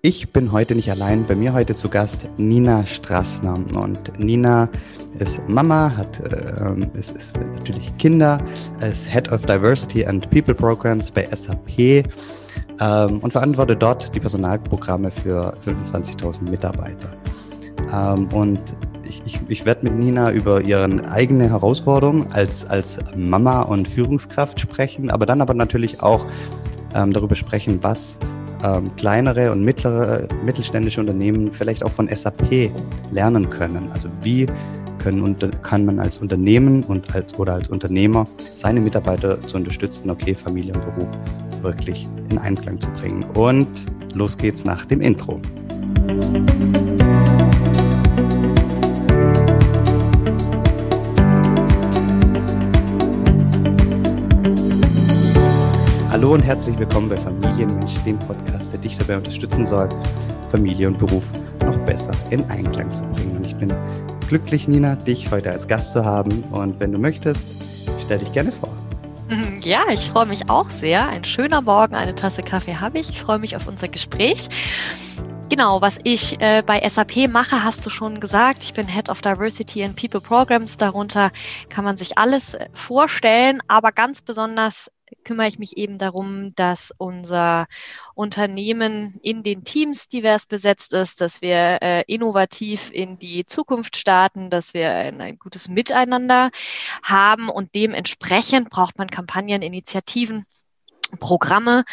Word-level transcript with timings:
Ich 0.00 0.32
bin 0.32 0.52
heute 0.52 0.76
nicht 0.76 0.88
allein. 0.92 1.26
Bei 1.26 1.34
mir 1.34 1.52
heute 1.54 1.74
zu 1.74 1.88
Gast 1.88 2.28
Nina 2.36 2.86
Strassner. 2.86 3.54
Und 3.74 4.16
Nina 4.16 4.68
ist 5.18 5.40
Mama, 5.48 5.92
hat 5.96 6.20
äh, 6.20 6.96
ist, 6.96 7.16
ist 7.16 7.36
natürlich 7.36 7.90
Kinder, 7.98 8.38
ist 8.80 9.08
Head 9.08 9.32
of 9.32 9.44
Diversity 9.44 10.06
and 10.06 10.30
People 10.30 10.54
Programs 10.54 11.10
bei 11.10 11.26
SAP 11.26 12.06
ähm, 12.78 13.18
und 13.22 13.32
verantwortet 13.32 13.82
dort 13.82 14.14
die 14.14 14.20
Personalprogramme 14.20 15.10
für 15.10 15.56
25.000 15.66 16.48
Mitarbeiter. 16.48 17.12
Ähm, 17.92 18.28
und 18.32 18.60
ich, 19.02 19.20
ich, 19.26 19.40
ich 19.48 19.66
werde 19.66 19.86
mit 19.86 19.96
Nina 19.96 20.30
über 20.30 20.60
ihre 20.60 21.10
eigene 21.10 21.50
Herausforderung 21.50 22.32
als, 22.32 22.64
als 22.64 23.00
Mama 23.16 23.62
und 23.62 23.88
Führungskraft 23.88 24.60
sprechen, 24.60 25.10
aber 25.10 25.26
dann 25.26 25.40
aber 25.40 25.54
natürlich 25.54 26.04
auch 26.04 26.24
ähm, 26.94 27.12
darüber 27.12 27.34
sprechen, 27.34 27.80
was 27.82 28.20
ähm, 28.64 28.90
kleinere 28.96 29.52
und 29.52 29.64
mittlere, 29.64 30.28
mittelständische 30.44 31.00
Unternehmen 31.00 31.52
vielleicht 31.52 31.84
auch 31.84 31.90
von 31.90 32.08
SAP 32.08 32.70
lernen 33.12 33.48
können. 33.50 33.90
Also 33.92 34.08
wie 34.22 34.46
können, 34.98 35.36
kann 35.62 35.84
man 35.84 36.00
als 36.00 36.18
Unternehmen 36.18 36.84
und 36.84 37.14
als, 37.14 37.38
oder 37.38 37.54
als 37.54 37.68
Unternehmer 37.68 38.24
seine 38.54 38.80
Mitarbeiter 38.80 39.40
zu 39.40 39.56
unterstützen, 39.56 40.10
okay, 40.10 40.34
Familie 40.34 40.74
und 40.74 40.84
Beruf 40.94 41.10
wirklich 41.62 42.06
in 42.30 42.38
Einklang 42.38 42.80
zu 42.80 42.88
bringen. 43.00 43.24
Und 43.34 43.68
los 44.14 44.36
geht's 44.36 44.64
nach 44.64 44.84
dem 44.86 45.00
Intro. 45.00 45.40
Hallo 56.18 56.34
und 56.34 56.40
herzlich 56.40 56.76
willkommen 56.76 57.08
bei 57.08 57.16
Familienmensch, 57.16 58.02
dem 58.04 58.18
Podcast, 58.18 58.72
der 58.72 58.80
dich 58.80 58.98
dabei 58.98 59.18
unterstützen 59.18 59.64
soll, 59.64 59.88
Familie 60.48 60.88
und 60.88 60.98
Beruf 60.98 61.22
noch 61.64 61.76
besser 61.86 62.10
in 62.30 62.42
Einklang 62.50 62.90
zu 62.90 63.04
bringen. 63.04 63.36
Und 63.36 63.46
ich 63.46 63.54
bin 63.54 63.72
glücklich, 64.26 64.66
Nina, 64.66 64.96
dich 64.96 65.30
heute 65.30 65.52
als 65.52 65.68
Gast 65.68 65.92
zu 65.92 66.04
haben. 66.04 66.42
Und 66.50 66.80
wenn 66.80 66.90
du 66.90 66.98
möchtest, 66.98 67.88
stell 68.04 68.18
dich 68.18 68.32
gerne 68.32 68.50
vor. 68.50 68.68
Ja, 69.62 69.82
ich 69.92 70.10
freue 70.10 70.26
mich 70.26 70.50
auch 70.50 70.70
sehr. 70.70 71.06
Ein 71.06 71.22
schöner 71.22 71.60
Morgen, 71.60 71.94
eine 71.94 72.16
Tasse 72.16 72.42
Kaffee 72.42 72.74
habe 72.74 72.98
ich. 72.98 73.10
Ich 73.10 73.20
freue 73.20 73.38
mich 73.38 73.54
auf 73.54 73.68
unser 73.68 73.86
Gespräch. 73.86 74.48
Genau, 75.50 75.80
was 75.80 76.00
ich 76.02 76.40
äh, 76.40 76.64
bei 76.66 76.86
SAP 76.88 77.28
mache, 77.28 77.62
hast 77.62 77.86
du 77.86 77.90
schon 77.90 78.18
gesagt. 78.18 78.64
Ich 78.64 78.74
bin 78.74 78.88
Head 78.88 79.08
of 79.08 79.20
Diversity 79.20 79.84
and 79.84 79.94
People 79.94 80.20
Programs. 80.20 80.78
Darunter 80.78 81.30
kann 81.68 81.84
man 81.84 81.96
sich 81.96 82.18
alles 82.18 82.54
äh, 82.54 82.66
vorstellen, 82.72 83.60
aber 83.68 83.92
ganz 83.92 84.20
besonders 84.20 84.90
kümmere 85.24 85.48
ich 85.48 85.58
mich 85.58 85.76
eben 85.76 85.98
darum, 85.98 86.54
dass 86.54 86.92
unser 86.96 87.66
Unternehmen 88.14 89.18
in 89.22 89.42
den 89.42 89.64
Teams 89.64 90.08
divers 90.08 90.46
besetzt 90.46 90.92
ist, 90.92 91.20
dass 91.20 91.42
wir 91.42 91.78
äh, 91.82 92.04
innovativ 92.06 92.90
in 92.92 93.18
die 93.18 93.44
Zukunft 93.46 93.96
starten, 93.96 94.50
dass 94.50 94.74
wir 94.74 94.90
ein, 94.92 95.20
ein 95.20 95.38
gutes 95.38 95.68
Miteinander 95.68 96.50
haben 97.02 97.48
und 97.48 97.74
dementsprechend 97.74 98.70
braucht 98.70 98.98
man 98.98 99.08
Kampagnen, 99.08 99.62
Initiativen, 99.62 100.46
Programme, 101.20 101.84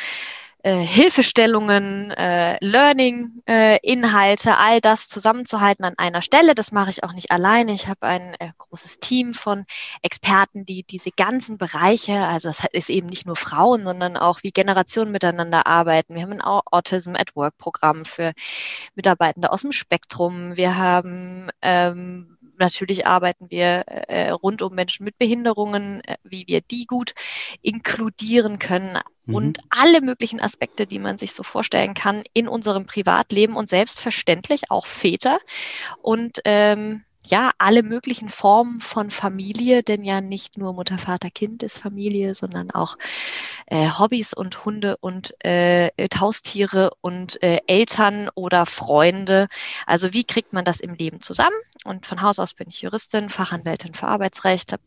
äh, 0.65 0.83
Hilfestellungen, 0.83 2.09
äh, 2.09 2.57
Learning-Inhalte, 2.59 4.49
äh, 4.49 4.53
all 4.53 4.81
das 4.81 5.07
zusammenzuhalten 5.07 5.85
an 5.85 5.93
einer 5.97 6.23
Stelle. 6.23 6.55
Das 6.55 6.71
mache 6.71 6.89
ich 6.89 7.03
auch 7.03 7.13
nicht 7.13 7.29
alleine. 7.29 7.71
Ich 7.71 7.87
habe 7.87 8.07
ein 8.07 8.33
äh, 8.39 8.49
großes 8.57 8.99
Team 8.99 9.35
von 9.35 9.65
Experten, 10.01 10.65
die 10.65 10.81
diese 10.81 11.11
ganzen 11.11 11.59
Bereiche, 11.59 12.17
also 12.17 12.49
es 12.49 12.63
ist 12.71 12.89
eben 12.89 13.05
nicht 13.05 13.27
nur 13.27 13.35
Frauen, 13.35 13.83
sondern 13.83 14.17
auch 14.17 14.41
wie 14.41 14.49
Generationen 14.49 15.11
miteinander 15.11 15.67
arbeiten. 15.67 16.15
Wir 16.15 16.23
haben 16.23 16.33
ein 16.33 16.41
Autism 16.41 17.15
at 17.15 17.35
Work 17.35 17.59
Programm 17.59 18.03
für 18.03 18.33
Mitarbeitende 18.95 19.51
aus 19.51 19.61
dem 19.61 19.71
Spektrum. 19.71 20.57
Wir 20.57 20.77
haben 20.77 21.51
ähm, 21.61 22.39
natürlich 22.57 23.05
arbeiten 23.05 23.51
wir 23.51 23.83
äh, 24.07 24.31
rund 24.31 24.63
um 24.63 24.73
Menschen 24.73 25.03
mit 25.03 25.19
Behinderungen, 25.19 26.01
äh, 26.05 26.15
wie 26.23 26.47
wir 26.47 26.61
die 26.61 26.87
gut 26.87 27.13
inkludieren 27.61 28.57
können 28.57 28.97
mhm. 29.25 29.35
und 29.35 29.59
alle 29.69 30.01
möglichen 30.01 30.39
Aspekte, 30.39 30.87
die 30.87 30.99
man 30.99 31.17
sich 31.17 31.33
so 31.33 31.43
vorstellen 31.43 31.93
kann 31.93 32.23
in 32.33 32.47
unserem 32.47 32.85
Privatleben 32.85 33.55
und 33.55 33.69
selbstverständlich 33.69 34.71
auch 34.71 34.85
Väter 34.85 35.39
und 36.01 36.39
ähm, 36.45 37.03
ja, 37.27 37.51
alle 37.57 37.83
möglichen 37.83 38.29
Formen 38.29 38.79
von 38.79 39.09
Familie, 39.09 39.83
denn 39.83 40.03
ja 40.03 40.21
nicht 40.21 40.57
nur 40.57 40.73
Mutter, 40.73 40.97
Vater, 40.97 41.29
Kind 41.29 41.63
ist 41.63 41.77
Familie, 41.77 42.33
sondern 42.33 42.71
auch 42.71 42.97
äh, 43.67 43.89
Hobbys 43.89 44.33
und 44.33 44.65
Hunde 44.65 44.97
und 44.97 45.33
äh, 45.43 45.89
Haustiere 46.19 46.91
und 47.01 47.41
äh, 47.41 47.59
Eltern 47.67 48.29
oder 48.35 48.65
Freunde. 48.65 49.47
Also 49.85 50.13
wie 50.13 50.23
kriegt 50.23 50.53
man 50.53 50.65
das 50.65 50.79
im 50.79 50.93
Leben 50.93 51.21
zusammen? 51.21 51.55
Und 51.85 52.07
von 52.07 52.23
Haus 52.23 52.39
aus 52.39 52.55
bin 52.55 52.67
ich 52.67 52.81
Juristin, 52.81 53.29
Fachanwältin 53.29 53.93
für 53.93 54.07
Arbeitsrecht, 54.07 54.73
habe 54.73 54.81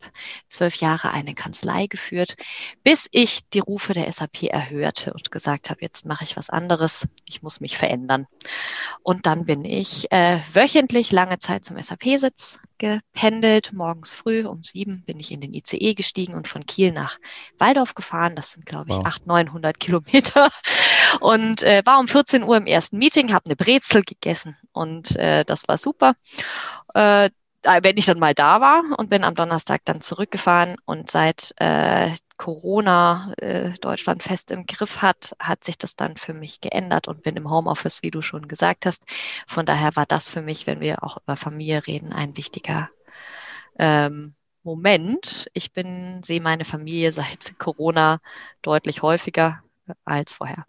zwölf 0.49 0.75
Jahre 0.75 1.11
eine 1.11 1.33
Kanzlei 1.33 1.87
geführt, 1.87 2.35
bis 2.83 3.07
ich 3.11 3.49
die 3.49 3.59
Rufe 3.59 3.93
der 3.93 4.11
SAP 4.11 4.43
erhörte 4.43 5.13
und 5.13 5.31
gesagt 5.31 5.69
habe, 5.69 5.81
jetzt 5.81 6.05
mache 6.05 6.25
ich 6.25 6.35
was 6.35 6.49
anderes, 6.49 7.07
ich 7.25 7.41
muss 7.41 7.61
mich 7.61 7.77
verändern. 7.77 8.27
Und 9.01 9.27
dann 9.27 9.45
bin 9.45 9.63
ich 9.63 10.11
äh, 10.11 10.39
wöchentlich 10.51 11.13
lange 11.13 11.39
Zeit 11.39 11.63
zum 11.63 11.81
SAP-Sitz 11.81 12.59
gependelt. 12.79 13.71
Morgens 13.73 14.11
früh 14.11 14.45
um 14.45 14.63
sieben 14.63 15.03
bin 15.05 15.19
ich 15.19 15.31
in 15.31 15.41
den 15.41 15.53
ICE 15.53 15.93
gestiegen 15.93 16.33
und 16.33 16.47
von 16.47 16.65
Kiel 16.65 16.91
nach 16.91 17.17
Waldorf 17.59 17.93
gefahren. 17.93 18.35
Das 18.35 18.51
sind, 18.51 18.65
glaube 18.65 18.87
ich, 18.89 18.95
wow. 18.95 19.05
800, 19.05 19.27
900 19.27 19.79
Kilometer. 19.79 20.49
Und 21.21 21.63
äh, 21.63 21.81
war 21.85 21.99
um 21.99 22.07
14 22.07 22.43
Uhr 22.43 22.55
im 22.55 22.67
ersten 22.67 22.99
Meeting, 22.99 23.33
habe 23.33 23.45
eine 23.45 23.55
Brezel 23.55 24.03
gegessen 24.03 24.55
und 24.73 25.15
äh, 25.15 25.43
das 25.43 25.67
war 25.67 25.79
super. 25.79 26.13
Äh, 26.93 27.31
wenn 27.63 27.97
ich 27.97 28.05
dann 28.05 28.19
mal 28.19 28.33
da 28.33 28.61
war 28.61 28.83
und 28.97 29.09
bin 29.09 29.23
am 29.23 29.35
Donnerstag 29.35 29.81
dann 29.85 30.01
zurückgefahren 30.01 30.77
und 30.85 31.09
seit 31.09 31.53
äh, 31.57 32.11
Corona 32.39 33.33
äh, 33.37 33.71
Deutschland 33.81 34.23
fest 34.23 34.49
im 34.51 34.65
Griff 34.65 35.01
hat, 35.01 35.35
hat 35.39 35.65
sich 35.65 35.77
das 35.77 35.97
dann 35.97 36.15
für 36.15 36.33
mich 36.33 36.61
geändert 36.61 37.09
und 37.09 37.21
bin 37.21 37.35
im 37.35 37.51
Homeoffice, 37.51 38.01
wie 38.01 38.11
du 38.11 38.21
schon 38.21 38.47
gesagt 38.47 38.85
hast. 38.85 39.03
Von 39.45 39.65
daher 39.65 39.97
war 39.97 40.05
das 40.05 40.29
für 40.29 40.41
mich, 40.41 40.65
wenn 40.65 40.79
wir 40.79 41.03
auch 41.03 41.17
über 41.17 41.35
Familie 41.35 41.85
reden, 41.85 42.13
ein 42.13 42.37
wichtiger 42.37 42.89
ähm, 43.77 44.35
Moment. 44.63 45.51
Ich 45.53 45.73
bin, 45.73 46.21
sehe 46.23 46.39
meine 46.39 46.63
Familie 46.63 47.11
seit 47.11 47.59
Corona 47.59 48.21
deutlich 48.61 49.01
häufiger 49.01 49.61
als 50.05 50.31
vorher. 50.31 50.65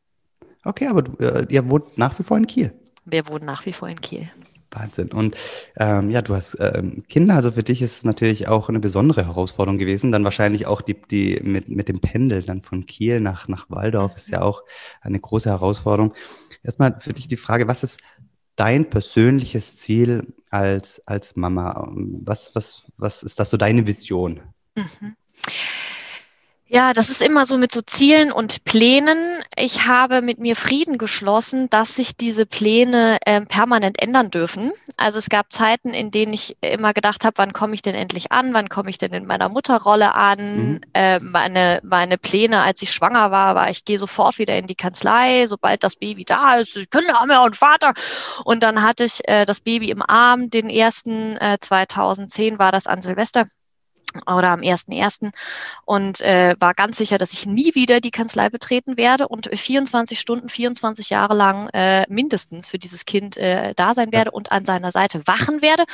Okay, 0.64 0.88
aber 0.88 1.02
du, 1.02 1.24
äh, 1.24 1.46
ihr 1.50 1.70
wohnt 1.70 1.96
nach 1.96 2.18
wie 2.18 2.24
vor 2.24 2.36
in 2.36 2.48
Kiel. 2.48 2.74
Wir 3.04 3.28
wohnen 3.28 3.46
nach 3.46 3.64
wie 3.64 3.72
vor 3.72 3.88
in 3.88 4.00
Kiel. 4.00 4.28
Wahnsinn. 4.70 5.12
Und 5.12 5.36
ähm, 5.76 6.10
ja, 6.10 6.22
du 6.22 6.34
hast 6.34 6.56
ähm, 6.60 7.02
Kinder, 7.08 7.34
also 7.34 7.52
für 7.52 7.62
dich 7.62 7.82
ist 7.82 7.98
es 7.98 8.04
natürlich 8.04 8.48
auch 8.48 8.68
eine 8.68 8.80
besondere 8.80 9.26
Herausforderung 9.26 9.78
gewesen. 9.78 10.12
Dann 10.12 10.24
wahrscheinlich 10.24 10.66
auch 10.66 10.80
die, 10.80 10.96
die 11.10 11.40
mit, 11.42 11.68
mit 11.68 11.88
dem 11.88 12.00
Pendel 12.00 12.42
dann 12.42 12.62
von 12.62 12.86
Kiel 12.86 13.20
nach, 13.20 13.48
nach 13.48 13.68
Waldorf 13.70 14.16
ist 14.16 14.30
ja 14.30 14.42
auch 14.42 14.62
eine 15.00 15.18
große 15.18 15.48
Herausforderung. 15.48 16.14
Erstmal 16.62 16.98
für 17.00 17.12
dich 17.12 17.28
die 17.28 17.36
Frage, 17.36 17.68
was 17.68 17.82
ist 17.82 18.00
dein 18.56 18.90
persönliches 18.90 19.76
Ziel 19.76 20.34
als, 20.50 21.02
als 21.06 21.36
Mama? 21.36 21.90
Was, 21.94 22.54
was, 22.54 22.84
was 22.96 23.22
ist 23.22 23.40
das 23.40 23.50
so 23.50 23.56
deine 23.56 23.86
Vision? 23.86 24.40
Mhm. 24.76 25.16
Ja, 26.72 26.92
das 26.92 27.10
ist 27.10 27.20
immer 27.20 27.46
so 27.46 27.58
mit 27.58 27.72
so 27.72 27.80
Zielen 27.80 28.30
und 28.30 28.64
Plänen. 28.64 29.42
Ich 29.56 29.88
habe 29.88 30.22
mit 30.22 30.38
mir 30.38 30.54
Frieden 30.54 30.98
geschlossen, 30.98 31.68
dass 31.68 31.96
sich 31.96 32.16
diese 32.16 32.46
Pläne 32.46 33.18
äh, 33.26 33.40
permanent 33.40 34.00
ändern 34.00 34.30
dürfen. 34.30 34.70
Also 34.96 35.18
es 35.18 35.28
gab 35.28 35.52
Zeiten, 35.52 35.92
in 35.92 36.12
denen 36.12 36.32
ich 36.32 36.56
immer 36.60 36.92
gedacht 36.92 37.24
habe, 37.24 37.38
wann 37.38 37.52
komme 37.52 37.74
ich 37.74 37.82
denn 37.82 37.96
endlich 37.96 38.30
an? 38.30 38.54
Wann 38.54 38.68
komme 38.68 38.88
ich 38.88 38.98
denn 38.98 39.12
in 39.12 39.26
meiner 39.26 39.48
Mutterrolle 39.48 40.14
an? 40.14 40.56
Mhm. 40.56 40.80
Äh, 40.94 41.18
meine, 41.18 41.80
meine 41.82 42.18
Pläne, 42.18 42.62
als 42.62 42.82
ich 42.82 42.92
schwanger 42.92 43.32
war, 43.32 43.56
war, 43.56 43.68
ich 43.68 43.84
gehe 43.84 43.98
sofort 43.98 44.38
wieder 44.38 44.56
in 44.56 44.68
die 44.68 44.76
Kanzlei, 44.76 45.46
sobald 45.48 45.82
das 45.82 45.96
Baby 45.96 46.24
da 46.24 46.58
ist. 46.58 46.76
Die 46.76 46.86
Kinder 46.86 47.14
haben 47.14 47.32
ja 47.32 47.40
auch 47.40 47.46
einen 47.46 47.54
Vater. 47.54 47.94
Und 48.44 48.62
dann 48.62 48.84
hatte 48.84 49.02
ich 49.02 49.28
äh, 49.28 49.44
das 49.44 49.58
Baby 49.58 49.90
im 49.90 50.04
Arm. 50.08 50.50
Den 50.50 50.70
ersten 50.70 51.36
äh, 51.38 51.58
2010 51.60 52.60
war 52.60 52.70
das 52.70 52.86
an 52.86 53.02
Silvester 53.02 53.46
oder 54.22 54.48
am 54.48 54.60
1.1. 54.60 55.32
und 55.84 56.20
äh, 56.20 56.54
war 56.58 56.74
ganz 56.74 56.96
sicher, 56.96 57.18
dass 57.18 57.32
ich 57.32 57.46
nie 57.46 57.74
wieder 57.74 58.00
die 58.00 58.10
Kanzlei 58.10 58.48
betreten 58.48 58.96
werde 58.96 59.28
und 59.28 59.50
24 59.52 60.18
Stunden, 60.18 60.48
24 60.48 61.10
Jahre 61.10 61.34
lang 61.34 61.68
äh, 61.70 62.04
mindestens 62.08 62.68
für 62.68 62.78
dieses 62.78 63.04
Kind 63.04 63.36
äh, 63.36 63.74
da 63.74 63.94
sein 63.94 64.12
werde 64.12 64.30
und 64.30 64.52
an 64.52 64.64
seiner 64.64 64.92
Seite 64.92 65.26
wachen 65.26 65.62
werde. 65.62 65.84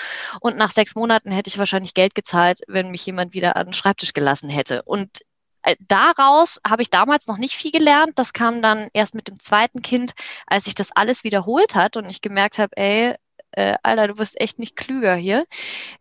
Und 0.41 0.57
nach 0.57 0.71
sechs 0.71 0.95
Monaten 0.95 1.31
hätte 1.31 1.49
ich 1.49 1.59
wahrscheinlich 1.59 1.95
Geld 1.95 2.15
gezahlt, 2.15 2.61
wenn 2.67 2.91
mich 2.91 3.05
jemand 3.07 3.35
wieder 3.35 3.57
an 3.57 3.67
den 3.67 3.73
Schreibtisch 3.73 4.13
gelassen 4.13 4.49
hätte. 4.49 4.83
Und 4.83 5.21
äh, 5.67 5.77
daraus 5.81 6.61
habe 6.67 6.83
ich 6.83 6.91
damals 6.91 7.27
noch 7.27 7.39
nicht 7.39 7.55
viel 7.55 7.73
gelernt. 7.73 8.13
Das 8.17 8.33
kam 8.33 8.63
dann 8.63 8.89
erst 8.93 9.15
mit 9.15 9.29
dem 9.29 9.39
zweiten 9.41 9.83
Kind, 9.83 10.13
als 10.47 10.65
sich 10.65 10.75
das 10.75 10.93
alles 10.93 11.25
wiederholt 11.25 11.75
hat 11.75 11.97
und 11.97 12.09
ich 12.09 12.23
gemerkt 12.23 12.59
habe, 12.59 12.77
ey, 12.77 13.15
äh, 13.53 13.77
Alter, 13.83 14.09
du 14.09 14.15
bist 14.15 14.41
echt 14.41 14.59
nicht 14.59 14.77
klüger 14.77 15.15
hier. 15.15 15.47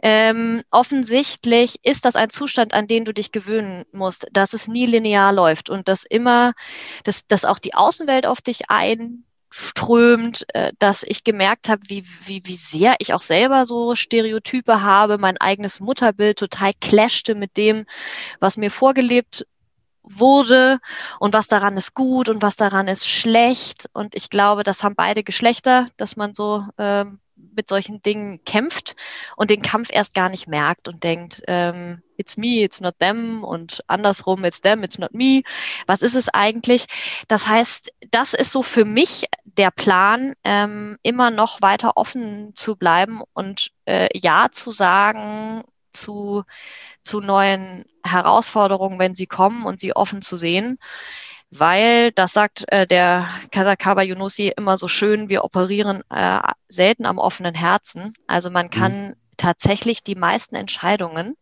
Ähm, 0.02 0.64
offensichtlich 0.72 1.78
ist 1.84 2.06
das 2.06 2.16
ein 2.16 2.30
Zustand, 2.30 2.74
an 2.74 2.88
den 2.88 3.06
du 3.06 3.14
dich 3.14 3.32
gewöhnen 3.32 3.86
musst, 3.92 4.28
dass 4.32 4.54
es 4.54 4.68
nie 4.68 4.86
linear 4.86 5.34
läuft 5.34 5.70
und 5.70 5.88
dass 5.88 6.04
immer, 6.04 6.54
dass, 7.04 7.28
dass 7.28 7.46
auch 7.46 7.60
die 7.60 7.74
Außenwelt 7.74 8.26
auf 8.26 8.42
dich 8.42 8.70
ein 8.70 9.24
strömt, 9.58 10.46
äh, 10.54 10.74
dass 10.80 11.04
ich 11.04 11.24
gemerkt 11.24 11.70
habe, 11.70 11.82
wie, 11.88 12.06
wie, 12.26 12.42
wie 12.46 12.58
sehr 12.58 12.96
ich 13.00 13.14
auch 13.14 13.22
selber 13.22 13.66
so 13.66 13.96
Stereotype 13.96 14.82
habe, 14.82 15.18
mein 15.18 15.38
eigenes 15.38 15.80
Mutterbild 15.80 16.40
total 16.40 16.72
clashte 16.82 17.36
mit 17.36 17.56
dem, 17.56 17.86
was 18.42 18.58
mir 18.58 18.70
vorgelebt 18.70 19.48
wurde 20.04 20.80
und 21.20 21.34
was 21.34 21.48
daran 21.48 21.78
ist 21.78 21.94
gut 21.94 22.28
und 22.28 22.42
was 22.42 22.58
daran 22.58 22.90
ist 22.90 23.08
schlecht. 23.08 23.90
Und 23.94 24.14
ich 24.14 24.30
glaube, 24.30 24.64
das 24.64 24.84
haben 24.84 24.96
beide 24.96 25.24
Geschlechter, 25.24 25.88
dass 25.96 26.18
man 26.18 26.34
so 26.34 26.66
ähm, 26.78 27.20
mit 27.56 27.68
solchen 27.68 28.02
Dingen 28.02 28.44
kämpft 28.46 28.96
und 29.36 29.50
den 29.50 29.62
Kampf 29.62 29.90
erst 29.92 30.14
gar 30.14 30.30
nicht 30.30 30.48
merkt 30.48 30.88
und 30.88 31.04
denkt, 31.04 31.42
ähm, 31.48 32.02
it's 32.18 32.38
me, 32.38 32.64
it's 32.64 32.82
not 32.82 32.98
them 33.00 33.44
und 33.44 33.84
andersrum, 33.88 34.44
it's 34.46 34.62
them, 34.62 34.84
it's 34.84 34.98
not 34.98 35.14
me. 35.14 35.44
Was 35.88 36.02
ist 36.02 36.16
es 36.16 36.30
eigentlich? 36.30 36.86
Das 37.28 37.48
heißt, 37.48 37.92
das 38.12 38.34
ist 38.34 38.52
so 38.52 38.64
für 38.64 38.86
mich 38.86 39.26
der 39.44 39.72
Plan, 39.72 40.34
ähm, 40.44 40.98
immer 41.04 41.32
noch 41.32 41.62
weiter 41.62 41.98
offen 41.98 42.56
zu 42.56 42.76
bleiben 42.76 43.22
und 43.34 43.72
äh, 43.86 44.08
Ja 44.18 44.50
zu 44.52 44.72
sagen 44.72 45.64
zu, 45.94 46.44
zu 47.04 47.22
neuen 47.22 47.86
Herausforderungen, 48.04 49.00
wenn 49.00 49.14
sie 49.16 49.28
kommen 49.28 49.66
und 49.66 49.80
sie 49.80 49.96
offen 49.96 50.22
zu 50.22 50.38
sehen 50.38 50.78
weil, 51.52 52.12
das 52.12 52.34
sagt 52.34 52.66
äh, 52.72 52.88
der 52.88 53.28
Kasakaba 53.52 54.02
Yunusi 54.02 54.52
immer 54.56 54.78
so 54.78 54.88
schön, 54.88 55.30
wir 55.30 55.44
operieren 55.44 56.04
äh, 56.10 56.40
selten 56.68 57.06
am 57.06 57.18
offenen 57.18 57.56
Herzen. 57.56 58.14
Also 58.28 58.50
man 58.50 58.70
kann 58.70 59.10
mhm. 59.10 59.14
tatsächlich 59.38 60.04
die 60.04 60.16
meisten 60.16 60.56
Entscheidungen, 60.56 61.36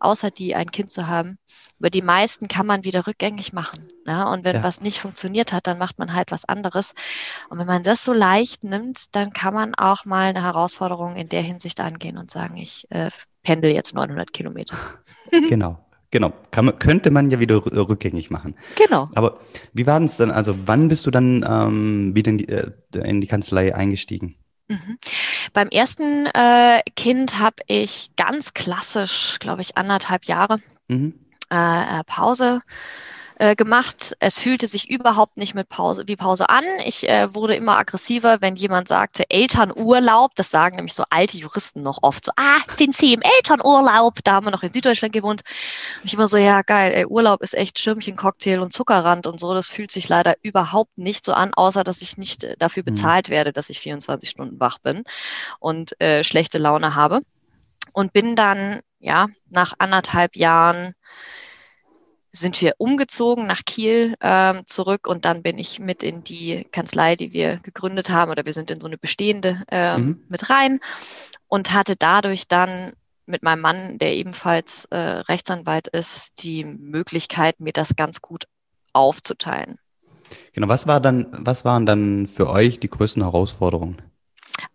außer 0.00 0.30
die 0.30 0.54
ein 0.54 0.70
Kind 0.70 0.90
zu 0.90 1.06
haben, 1.06 1.38
über 1.78 1.90
die 1.90 2.02
meisten 2.02 2.48
kann 2.48 2.66
man 2.66 2.84
wieder 2.84 3.06
rückgängig 3.06 3.52
machen. 3.52 3.88
Ja? 4.06 4.30
Und 4.32 4.44
wenn 4.44 4.56
ja. 4.56 4.62
was 4.62 4.80
nicht 4.80 5.00
funktioniert 5.00 5.52
hat, 5.52 5.66
dann 5.66 5.78
macht 5.78 5.98
man 5.98 6.14
halt 6.14 6.30
was 6.30 6.44
anderes. 6.44 6.94
Und 7.48 7.58
wenn 7.58 7.66
man 7.66 7.82
das 7.82 8.04
so 8.04 8.12
leicht 8.12 8.64
nimmt, 8.64 9.14
dann 9.14 9.32
kann 9.32 9.54
man 9.54 9.74
auch 9.74 10.04
mal 10.04 10.28
eine 10.28 10.42
Herausforderung 10.42 11.16
in 11.16 11.28
der 11.28 11.42
Hinsicht 11.42 11.80
angehen 11.80 12.18
und 12.18 12.30
sagen, 12.30 12.56
ich 12.56 12.86
äh, 12.90 13.10
pendel 13.42 13.70
jetzt 13.70 13.94
900 13.94 14.32
Kilometer. 14.32 14.76
Genau. 15.48 15.83
Genau, 16.14 16.32
Kann, 16.52 16.78
könnte 16.78 17.10
man 17.10 17.28
ja 17.28 17.40
wieder 17.40 17.56
rückgängig 17.66 18.30
machen. 18.30 18.54
Genau. 18.76 19.08
Aber 19.16 19.40
wie 19.72 19.84
war 19.84 20.00
es 20.00 20.16
denn? 20.16 20.30
Also 20.30 20.54
wann 20.64 20.86
bist 20.86 21.04
du 21.06 21.10
dann 21.10 21.44
ähm, 21.44 22.14
wieder 22.14 22.30
in 22.30 22.38
die, 22.38 22.48
äh, 22.48 22.70
in 22.92 23.20
die, 23.20 23.26
Kanzlei 23.26 23.74
eingestiegen? 23.74 24.36
Mhm. 24.68 24.96
Beim 25.52 25.70
ersten 25.70 26.26
äh, 26.26 26.82
Kind 26.94 27.40
habe 27.40 27.56
ich 27.66 28.12
ganz 28.16 28.54
klassisch, 28.54 29.40
glaube 29.40 29.62
ich, 29.62 29.76
anderthalb 29.76 30.26
Jahre 30.26 30.60
mhm. 30.86 31.14
äh, 31.50 31.56
äh 31.56 32.04
Pause 32.06 32.60
äh, 33.38 33.56
gemacht. 33.56 34.14
Es 34.20 34.38
fühlte 34.38 34.66
sich 34.66 34.88
überhaupt 34.88 35.36
nicht 35.36 35.54
mit 35.54 35.68
Pause, 35.68 36.04
wie 36.06 36.16
Pause 36.16 36.48
an. 36.48 36.64
Ich 36.84 37.08
äh, 37.08 37.34
wurde 37.34 37.54
immer 37.54 37.76
aggressiver, 37.76 38.40
wenn 38.40 38.56
jemand 38.56 38.88
sagte 38.88 39.28
Elternurlaub. 39.28 40.34
Das 40.36 40.50
sagen 40.50 40.76
nämlich 40.76 40.94
so 40.94 41.04
alte 41.10 41.36
Juristen 41.36 41.82
noch 41.82 41.98
oft 42.02 42.26
so, 42.26 42.32
ah, 42.36 42.60
sind 42.68 42.94
Sie 42.94 43.12
im 43.12 43.22
Elternurlaub? 43.22 44.18
Da 44.22 44.34
haben 44.34 44.46
wir 44.46 44.50
noch 44.50 44.62
in 44.62 44.72
Süddeutschland 44.72 45.12
gewohnt. 45.12 45.42
Und 46.00 46.06
ich 46.06 46.14
immer 46.14 46.28
so, 46.28 46.36
ja 46.36 46.62
geil, 46.62 46.92
ey, 46.94 47.06
Urlaub 47.06 47.42
ist 47.42 47.54
echt 47.54 47.78
Schirmchen, 47.78 48.16
Cocktail 48.16 48.60
und 48.60 48.72
Zuckerrand 48.72 49.26
und 49.26 49.40
so. 49.40 49.52
Das 49.54 49.68
fühlt 49.68 49.90
sich 49.90 50.08
leider 50.08 50.34
überhaupt 50.42 50.96
nicht 50.98 51.24
so 51.24 51.32
an, 51.32 51.54
außer 51.54 51.84
dass 51.84 52.02
ich 52.02 52.16
nicht 52.16 52.44
äh, 52.44 52.56
dafür 52.58 52.82
mhm. 52.82 52.94
bezahlt 52.94 53.28
werde, 53.30 53.52
dass 53.52 53.70
ich 53.70 53.80
24 53.80 54.30
Stunden 54.30 54.60
wach 54.60 54.78
bin 54.78 55.04
und 55.58 56.00
äh, 56.00 56.22
schlechte 56.22 56.58
Laune 56.58 56.94
habe. 56.94 57.20
Und 57.92 58.12
bin 58.12 58.34
dann, 58.34 58.80
ja, 58.98 59.28
nach 59.50 59.74
anderthalb 59.78 60.36
Jahren 60.36 60.94
sind 62.34 62.60
wir 62.60 62.74
umgezogen 62.78 63.46
nach 63.46 63.64
Kiel 63.64 64.16
ähm, 64.20 64.62
zurück 64.66 65.06
und 65.06 65.24
dann 65.24 65.42
bin 65.42 65.56
ich 65.56 65.78
mit 65.78 66.02
in 66.02 66.24
die 66.24 66.66
Kanzlei, 66.72 67.14
die 67.14 67.32
wir 67.32 67.58
gegründet 67.62 68.10
haben, 68.10 68.30
oder 68.30 68.44
wir 68.44 68.52
sind 68.52 68.70
in 68.72 68.80
so 68.80 68.88
eine 68.88 68.98
bestehende 68.98 69.62
ähm, 69.70 70.04
mhm. 70.04 70.24
mit 70.28 70.50
rein 70.50 70.80
und 71.46 71.72
hatte 71.72 71.94
dadurch 71.96 72.48
dann 72.48 72.92
mit 73.26 73.42
meinem 73.42 73.60
Mann, 73.60 73.98
der 73.98 74.14
ebenfalls 74.14 74.86
äh, 74.86 74.96
Rechtsanwalt 74.96 75.88
ist, 75.88 76.42
die 76.42 76.64
Möglichkeit, 76.64 77.60
mir 77.60 77.72
das 77.72 77.94
ganz 77.96 78.20
gut 78.20 78.46
aufzuteilen. 78.92 79.78
Genau, 80.52 80.68
was 80.68 80.86
war 80.86 81.00
dann, 81.00 81.28
was 81.30 81.64
waren 81.64 81.86
dann 81.86 82.26
für 82.26 82.50
euch 82.50 82.80
die 82.80 82.88
größten 82.88 83.22
Herausforderungen? 83.22 84.02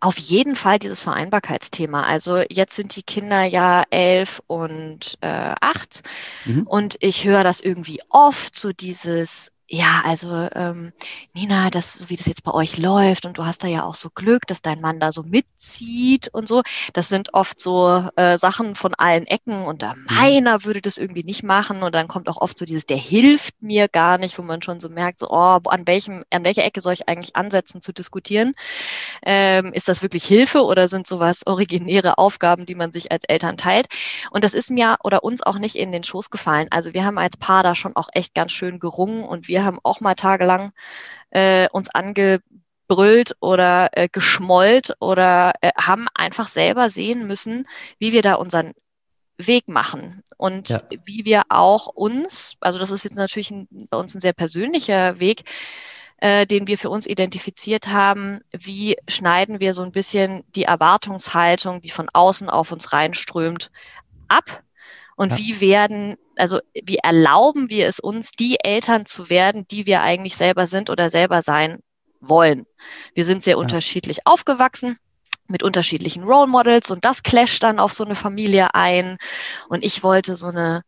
Auf 0.01 0.17
jeden 0.17 0.55
Fall 0.55 0.79
dieses 0.79 1.01
Vereinbarkeitsthema. 1.01 2.03
Also 2.03 2.37
jetzt 2.49 2.75
sind 2.75 2.95
die 2.95 3.03
Kinder 3.03 3.43
ja 3.43 3.83
elf 3.89 4.41
und 4.47 5.17
äh, 5.21 5.55
acht 5.59 6.03
mhm. 6.45 6.63
und 6.63 6.95
ich 7.01 7.25
höre 7.25 7.43
das 7.43 7.59
irgendwie 7.59 8.01
oft, 8.09 8.57
so 8.57 8.71
dieses, 8.71 9.51
ja, 9.71 10.01
also 10.03 10.49
ähm, 10.55 10.91
Nina, 11.33 11.69
das 11.69 11.93
so 11.93 12.09
wie 12.09 12.15
das 12.15 12.25
jetzt 12.25 12.43
bei 12.43 12.51
euch 12.51 12.79
läuft 12.79 13.27
und 13.27 13.37
du 13.37 13.45
hast 13.45 13.63
da 13.63 13.67
ja 13.67 13.83
auch 13.83 13.93
so 13.93 14.09
Glück, 14.09 14.47
dass 14.47 14.63
dein 14.63 14.81
Mann 14.81 14.99
da 14.99 15.11
so 15.11 15.21
mitzieht 15.21 16.27
und 16.29 16.47
so. 16.47 16.63
Das 16.93 17.07
sind 17.07 17.35
oft 17.35 17.59
so 17.59 18.09
äh, 18.15 18.39
Sachen 18.39 18.75
von 18.75 18.95
allen 18.95 19.27
Ecken 19.27 19.65
und 19.65 19.83
da 19.83 19.93
mhm. 19.93 20.07
meiner 20.09 20.63
würde 20.65 20.81
das 20.81 20.97
irgendwie 20.97 21.23
nicht 21.23 21.43
machen 21.43 21.83
und 21.83 21.93
dann 21.93 22.07
kommt 22.07 22.29
auch 22.29 22.37
oft 22.37 22.57
so 22.57 22.65
dieses, 22.65 22.87
der 22.87 22.97
hilft 22.97 23.61
mir 23.61 23.87
gar 23.87 24.17
nicht, 24.17 24.39
wo 24.39 24.41
man 24.41 24.63
schon 24.63 24.79
so 24.79 24.89
merkt, 24.89 25.19
so 25.19 25.29
oh, 25.29 25.59
an 25.65 25.85
welchem, 25.85 26.23
an 26.31 26.43
welcher 26.43 26.65
Ecke 26.65 26.81
soll 26.81 26.93
ich 26.93 27.07
eigentlich 27.07 27.35
ansetzen 27.35 27.83
zu 27.83 27.93
diskutieren? 27.93 28.55
Ähm, 29.23 29.71
ist 29.73 29.87
das 29.87 30.01
wirklich 30.01 30.25
Hilfe 30.25 30.63
oder 30.63 30.87
sind 30.87 31.05
sowas 31.05 31.45
originäre 31.45 32.17
Aufgaben, 32.17 32.65
die 32.65 32.75
man 32.75 32.91
sich 32.91 33.11
als 33.11 33.25
Eltern 33.25 33.55
teilt? 33.55 33.87
Und 34.31 34.43
das 34.43 34.55
ist 34.55 34.71
mir 34.71 34.97
oder 35.03 35.23
uns 35.23 35.43
auch 35.43 35.59
nicht 35.59 35.75
in 35.75 35.91
den 35.91 36.03
Schoß 36.03 36.31
gefallen. 36.31 36.67
Also 36.71 36.95
wir 36.95 37.05
haben 37.05 37.19
als 37.19 37.37
Paar 37.37 37.61
da 37.61 37.75
schon 37.75 37.95
auch 37.95 38.09
echt 38.13 38.33
ganz 38.33 38.51
schön 38.51 38.79
gerungen 38.79 39.23
und 39.23 39.47
wir 39.47 39.58
wir 39.59 39.65
haben 39.65 39.79
auch 39.83 39.99
mal 39.99 40.15
tagelang 40.15 40.71
äh, 41.31 41.67
uns 41.71 41.89
angebrüllt 41.89 43.35
oder 43.41 43.89
äh, 43.91 44.07
geschmollt 44.07 44.95
oder 45.01 45.53
äh, 45.59 45.71
haben 45.77 46.07
einfach 46.15 46.47
selber 46.47 46.89
sehen 46.89 47.27
müssen, 47.27 47.67
wie 47.97 48.13
wir 48.13 48.21
da 48.21 48.35
unseren 48.35 48.73
Weg 49.37 49.67
machen 49.67 50.23
und 50.37 50.69
ja. 50.69 50.81
wie 51.05 51.25
wir 51.25 51.43
auch 51.49 51.87
uns, 51.87 52.55
also 52.61 52.79
das 52.79 52.91
ist 52.91 53.03
jetzt 53.03 53.15
natürlich 53.15 53.51
ein, 53.51 53.67
bei 53.89 53.97
uns 53.97 54.15
ein 54.15 54.21
sehr 54.21 54.33
persönlicher 54.33 55.19
Weg, 55.19 55.43
äh, 56.17 56.45
den 56.45 56.67
wir 56.67 56.77
für 56.77 56.89
uns 56.89 57.05
identifiziert 57.05 57.87
haben, 57.87 58.39
wie 58.51 58.97
schneiden 59.09 59.59
wir 59.59 59.73
so 59.73 59.83
ein 59.83 59.91
bisschen 59.91 60.43
die 60.55 60.63
Erwartungshaltung, 60.63 61.81
die 61.81 61.89
von 61.89 62.09
außen 62.13 62.49
auf 62.49 62.71
uns 62.71 62.93
reinströmt, 62.93 63.71
ab 64.29 64.63
und 65.19 65.33
ja. 65.33 65.37
wie 65.37 65.59
werden, 65.59 66.15
also 66.37 66.61
wie 66.73 66.95
erlauben 66.95 67.69
wir 67.69 67.87
es 67.87 67.99
uns, 67.99 68.31
die 68.31 68.55
Eltern 68.63 69.05
zu 69.05 69.29
werden, 69.29 69.67
die 69.69 69.85
wir 69.85 70.01
eigentlich 70.01 70.37
selber 70.37 70.65
sind 70.65 70.89
oder 70.89 71.09
selber 71.09 71.41
sein 71.41 71.79
wollen. 72.21 72.65
Wir 73.15 73.25
sind 73.25 73.43
sehr 73.43 73.55
ja. 73.55 73.57
unterschiedlich 73.57 74.25
aufgewachsen 74.25 74.97
mit 75.49 75.61
unterschiedlichen 75.61 76.23
Role 76.23 76.47
Models 76.47 76.89
und 76.89 77.03
das 77.03 77.21
clasht 77.21 77.63
dann 77.63 77.79
auf 77.79 77.91
so 77.91 78.05
eine 78.05 78.15
Familie 78.15 78.73
ein. 78.75 79.17
Und 79.67 79.83
ich 79.83 80.03
wollte 80.03 80.35
so 80.35 80.47
eine, 80.47 80.83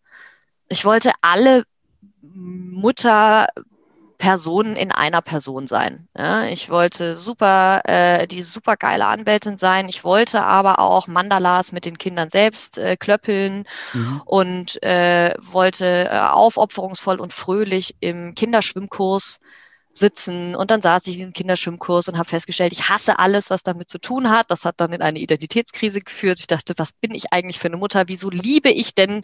ich 0.70 0.86
wollte 0.86 1.12
alle 1.22 1.66
Mutter 2.22 3.48
Personen 4.22 4.76
in 4.76 4.92
einer 4.92 5.24
Person 5.24 5.66
sein. 5.66 6.08
Ja, 6.16 6.44
ich 6.44 6.70
wollte 6.70 7.16
super, 7.16 7.82
äh, 7.86 8.28
die 8.28 8.44
super 8.44 8.78
geile 8.78 9.08
Anwältin 9.08 9.58
sein. 9.58 9.90
Ich 9.90 10.04
wollte 10.04 10.44
aber 10.44 10.78
auch 10.78 11.08
Mandalas 11.08 11.72
mit 11.72 11.86
den 11.86 11.98
Kindern 11.98 12.30
selbst 12.30 12.78
äh, 12.78 12.98
klöppeln 12.98 13.66
mhm. 13.94 14.22
und 14.26 14.84
äh, 14.84 15.34
wollte 15.40 16.08
äh, 16.12 16.20
aufopferungsvoll 16.20 17.20
und 17.20 17.34
fröhlich 17.34 17.96
im 18.00 18.36
Kinderschwimmkurs 18.36 19.40
sitzen 19.92 20.56
und 20.56 20.70
dann 20.70 20.84
saß 20.84 21.08
ich 21.08 21.20
im 21.20 21.34
Kinderschwimmkurs 21.34 22.08
und 22.08 22.20
habe 22.20 22.30
festgestellt, 22.30 22.74
ich 22.74 22.90
hasse 22.90 23.18
alles, 23.18 23.50
was 23.50 23.64
damit 23.64 23.90
zu 23.90 23.98
tun 23.98 24.30
hat. 24.30 24.52
Das 24.52 24.66
hat 24.66 24.76
dann 24.78 24.94
in 24.94 25.02
eine 25.02 25.18
Identitätskrise 25.18 26.00
geführt. 26.00 26.40
Ich 26.40 26.48
dachte, 26.48 26.76
was 26.78 26.92
bin 26.92 27.16
ich 27.16 27.34
eigentlich 27.34 27.58
für 27.58 27.70
eine 27.70 27.78
Mutter? 27.78 28.04
Wieso 28.06 28.30
liebe 28.30 28.70
ich 28.70 28.94
denn 28.94 29.24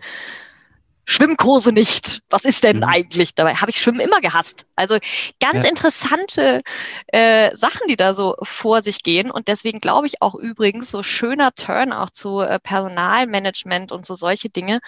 Schwimmkurse 1.09 1.71
nicht. 1.71 2.21
Was 2.29 2.43
ist 2.43 2.65
denn 2.65 2.77
mhm. 2.77 2.83
eigentlich? 2.83 3.33
Dabei 3.33 3.55
habe 3.55 3.71
ich 3.71 3.79
Schwimmen 3.79 4.01
immer 4.01 4.19
gehasst. 4.19 4.65
Also 4.75 4.97
ganz 5.39 5.63
ja. 5.63 5.69
interessante 5.69 6.59
äh, 7.07 7.55
Sachen, 7.55 7.87
die 7.87 7.95
da 7.95 8.13
so 8.13 8.35
vor 8.43 8.81
sich 8.81 9.03
gehen. 9.03 9.31
Und 9.31 9.47
deswegen 9.47 9.79
glaube 9.79 10.05
ich 10.05 10.21
auch 10.21 10.35
übrigens 10.35 10.91
so 10.91 11.03
schöner 11.03 11.53
Turn 11.55 11.93
auch 11.93 12.09
zu 12.09 12.41
äh, 12.41 12.59
Personalmanagement 12.59 13.93
und 13.93 14.05
so 14.05 14.15
solche 14.15 14.49
Dinge. 14.49 14.79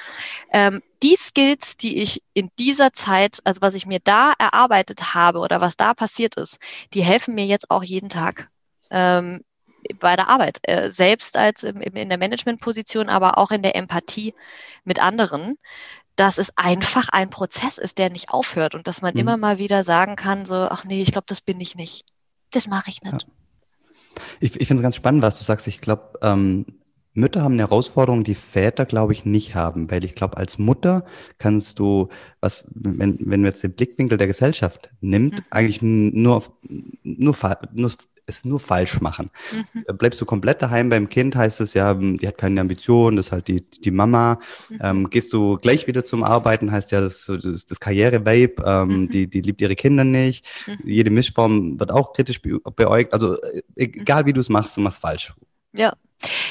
Ähm, 0.51 0.81
die 1.01 1.15
Skills, 1.15 1.77
die 1.77 2.01
ich 2.01 2.21
in 2.33 2.51
dieser 2.59 2.91
Zeit, 2.91 3.39
also 3.45 3.61
was 3.61 3.73
ich 3.73 3.85
mir 3.85 3.99
da 4.03 4.33
erarbeitet 4.37 5.13
habe 5.13 5.39
oder 5.39 5.61
was 5.61 5.77
da 5.77 5.93
passiert 5.93 6.35
ist, 6.35 6.59
die 6.93 7.01
helfen 7.01 7.33
mir 7.33 7.45
jetzt 7.45 7.71
auch 7.71 7.83
jeden 7.83 8.09
Tag. 8.09 8.49
Ähm, 8.91 9.45
bei 10.01 10.17
der 10.17 10.27
Arbeit, 10.27 10.59
äh, 10.63 10.89
selbst 10.91 11.37
als 11.37 11.63
im, 11.63 11.79
in 11.79 12.09
der 12.09 12.17
Managementposition, 12.17 13.07
aber 13.07 13.37
auch 13.37 13.51
in 13.51 13.63
der 13.63 13.77
Empathie 13.77 14.33
mit 14.83 15.01
anderen, 15.01 15.57
dass 16.19 16.37
es 16.37 16.51
einfach 16.57 17.07
ein 17.09 17.29
Prozess 17.29 17.77
ist, 17.77 17.97
der 17.97 18.09
nicht 18.09 18.29
aufhört 18.29 18.75
und 18.75 18.87
dass 18.87 19.01
man 19.01 19.13
mhm. 19.13 19.21
immer 19.21 19.37
mal 19.37 19.57
wieder 19.57 19.85
sagen 19.85 20.17
kann, 20.17 20.45
so, 20.45 20.55
ach 20.55 20.83
nee, 20.83 21.01
ich 21.01 21.13
glaube, 21.13 21.25
das 21.27 21.39
bin 21.39 21.61
ich 21.61 21.75
nicht. 21.75 22.05
Das 22.51 22.67
mache 22.67 22.89
ich 22.89 23.01
nicht. 23.01 23.23
Ja. 23.23 24.23
Ich, 24.41 24.59
ich 24.59 24.67
finde 24.67 24.81
es 24.81 24.83
ganz 24.83 24.95
spannend, 24.97 25.21
was 25.21 25.37
du 25.37 25.45
sagst. 25.45 25.67
Ich 25.67 25.79
glaube, 25.79 26.19
ähm, 26.21 26.65
Mütter 27.13 27.41
haben 27.41 27.53
eine 27.53 27.63
Herausforderung, 27.63 28.25
die 28.25 28.35
Väter, 28.35 28.85
glaube 28.85 29.13
ich, 29.13 29.23
nicht 29.23 29.55
haben, 29.55 29.89
weil 29.89 30.03
ich 30.03 30.13
glaube, 30.13 30.35
als 30.35 30.57
Mutter 30.57 31.05
kannst 31.37 31.79
du, 31.79 32.09
was, 32.41 32.65
wenn, 32.73 33.17
wenn 33.19 33.41
man 33.41 33.45
jetzt 33.45 33.63
den 33.63 33.73
Blickwinkel 33.73 34.17
der 34.17 34.27
Gesellschaft 34.27 34.89
nimmt, 34.99 35.35
mhm. 35.35 35.45
eigentlich 35.51 35.81
nur, 35.81 36.43
nur, 37.03 37.35
nur 37.71 37.91
es 38.29 38.45
nur 38.45 38.59
falsch 38.59 39.01
machen. 39.01 39.29
Mhm. 39.51 39.83
Äh, 39.87 39.93
bleibst 39.93 40.21
du 40.21 40.25
komplett 40.25 40.61
daheim 40.61 40.89
beim 40.89 41.09
Kind, 41.09 41.35
heißt 41.35 41.61
es 41.61 41.73
ja, 41.73 41.91
hm, 41.91 42.17
die 42.17 42.27
hat 42.27 42.37
keine 42.37 42.61
Ambition, 42.61 43.15
das 43.15 43.27
ist 43.27 43.31
halt 43.31 43.47
die, 43.47 43.61
die 43.61 43.91
Mama. 43.91 44.37
Mhm. 44.69 44.79
Ähm, 44.81 45.09
gehst 45.09 45.33
du 45.33 45.57
gleich 45.57 45.87
wieder 45.87 46.05
zum 46.05 46.23
Arbeiten, 46.23 46.71
heißt 46.71 46.91
ja, 46.91 47.01
das, 47.01 47.25
das, 47.25 47.65
das 47.65 47.79
Karriere-Babe, 47.79 48.63
ähm, 48.65 48.87
mhm. 48.87 49.09
die, 49.09 49.27
die 49.27 49.41
liebt 49.41 49.61
ihre 49.61 49.75
Kinder 49.75 50.03
nicht. 50.03 50.45
Mhm. 50.67 50.77
Jede 50.85 51.09
Mischform 51.09 51.79
wird 51.79 51.91
auch 51.91 52.13
kritisch 52.13 52.41
beäugt. 52.41 53.13
Also 53.13 53.41
äh, 53.41 53.61
egal 53.75 54.25
wie 54.25 54.33
du 54.33 54.41
es 54.41 54.49
machst, 54.49 54.77
du 54.77 54.81
machst 54.81 55.01
falsch. 55.01 55.33
Ja, 55.73 55.93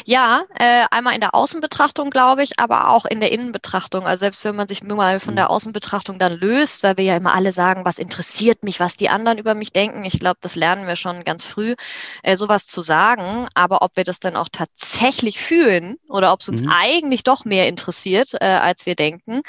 ja, 0.04 0.44
äh, 0.58 0.86
einmal 0.90 1.14
in 1.14 1.20
der 1.20 1.34
Außenbetrachtung, 1.34 2.08
glaube 2.08 2.42
ich, 2.42 2.58
aber 2.58 2.88
auch 2.88 3.04
in 3.04 3.20
der 3.20 3.32
Innenbetrachtung. 3.32 4.06
Also 4.06 4.20
selbst 4.20 4.42
wenn 4.44 4.56
man 4.56 4.66
sich 4.66 4.82
mal 4.82 5.20
von 5.20 5.36
der 5.36 5.46
mhm. 5.46 5.50
Außenbetrachtung 5.50 6.18
dann 6.18 6.32
löst, 6.38 6.82
weil 6.82 6.96
wir 6.96 7.04
ja 7.04 7.16
immer 7.16 7.34
alle 7.34 7.52
sagen, 7.52 7.84
was 7.84 7.98
interessiert 7.98 8.64
mich, 8.64 8.80
was 8.80 8.96
die 8.96 9.10
anderen 9.10 9.36
über 9.36 9.54
mich 9.54 9.72
denken. 9.72 10.04
Ich 10.04 10.18
glaube, 10.18 10.38
das 10.40 10.56
lernen 10.56 10.86
wir 10.86 10.96
schon 10.96 11.24
ganz 11.24 11.44
früh, 11.44 11.74
äh, 12.22 12.36
sowas 12.36 12.66
zu 12.66 12.80
sagen. 12.80 13.48
Aber 13.54 13.82
ob 13.82 13.96
wir 13.96 14.04
das 14.04 14.20
dann 14.20 14.36
auch 14.36 14.48
tatsächlich 14.50 15.38
fühlen 15.38 15.98
oder 16.08 16.32
ob 16.32 16.40
es 16.40 16.48
uns 16.48 16.62
mhm. 16.62 16.72
eigentlich 16.72 17.22
doch 17.22 17.44
mehr 17.44 17.68
interessiert, 17.68 18.32
äh, 18.40 18.46
als 18.46 18.86
wir 18.86 18.94
denken, 18.94 19.42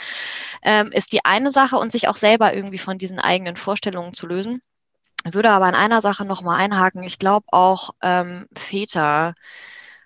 ähm, 0.64 0.92
ist 0.92 1.14
die 1.14 1.24
eine 1.24 1.52
Sache 1.52 1.78
und 1.78 1.94
sich 1.94 2.10
auch 2.10 2.18
selber 2.18 2.54
irgendwie 2.54 2.78
von 2.78 2.98
diesen 2.98 3.20
eigenen 3.20 3.56
Vorstellungen 3.56 4.14
zu 4.14 4.28
lösen. 4.28 4.62
Ich 5.26 5.34
würde 5.34 5.52
aber 5.52 5.68
in 5.68 5.76
einer 5.76 6.02
Sache 6.02 6.26
nochmal 6.26 6.60
einhaken. 6.60 7.04
Ich 7.04 7.20
glaube 7.20 7.46
auch 7.52 7.92
ähm, 8.02 8.48
Väter, 8.56 9.36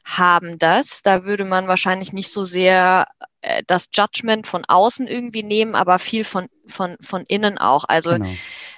haben 0.03 0.59
das. 0.59 1.01
Da 1.01 1.23
würde 1.23 1.45
man 1.45 1.67
wahrscheinlich 1.67 2.13
nicht 2.13 2.31
so 2.31 2.43
sehr 2.43 3.07
äh, 3.41 3.63
das 3.67 3.89
Judgment 3.93 4.47
von 4.47 4.63
außen 4.67 5.07
irgendwie 5.07 5.43
nehmen, 5.43 5.75
aber 5.75 5.99
viel 5.99 6.23
von, 6.23 6.47
von, 6.67 6.97
von 7.01 7.23
innen 7.27 7.57
auch. 7.57 7.85
Also 7.85 8.11
genau. 8.11 8.29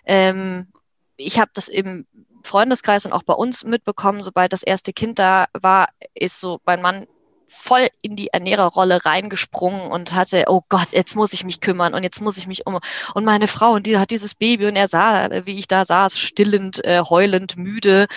ähm, 0.05 0.71
ich 1.17 1.39
habe 1.39 1.51
das 1.53 1.67
im 1.67 2.05
Freundeskreis 2.43 3.05
und 3.05 3.13
auch 3.13 3.23
bei 3.23 3.33
uns 3.33 3.63
mitbekommen, 3.63 4.21
sobald 4.21 4.53
das 4.53 4.61
erste 4.61 4.93
Kind 4.93 5.17
da 5.17 5.47
war, 5.53 5.87
ist 6.13 6.39
so 6.39 6.59
mein 6.65 6.81
Mann 6.81 7.07
voll 7.47 7.89
in 8.01 8.15
die 8.15 8.27
Ernährerrolle 8.27 9.05
reingesprungen 9.05 9.91
und 9.91 10.13
hatte, 10.13 10.45
oh 10.47 10.61
Gott, 10.69 10.91
jetzt 10.91 11.15
muss 11.15 11.33
ich 11.33 11.43
mich 11.43 11.61
kümmern 11.61 11.93
und 11.93 12.03
jetzt 12.03 12.21
muss 12.21 12.37
ich 12.37 12.47
mich 12.47 12.65
um. 12.65 12.79
Und 13.13 13.25
meine 13.25 13.47
Frau, 13.47 13.73
und 13.73 13.87
die 13.87 13.97
hat 13.97 14.11
dieses 14.11 14.35
Baby 14.35 14.67
und 14.67 14.75
er 14.75 14.87
sah, 14.87 15.29
wie 15.45 15.57
ich 15.57 15.67
da 15.67 15.85
saß, 15.85 16.19
stillend, 16.19 16.83
äh, 16.83 17.01
heulend, 17.01 17.57
müde. 17.57 18.07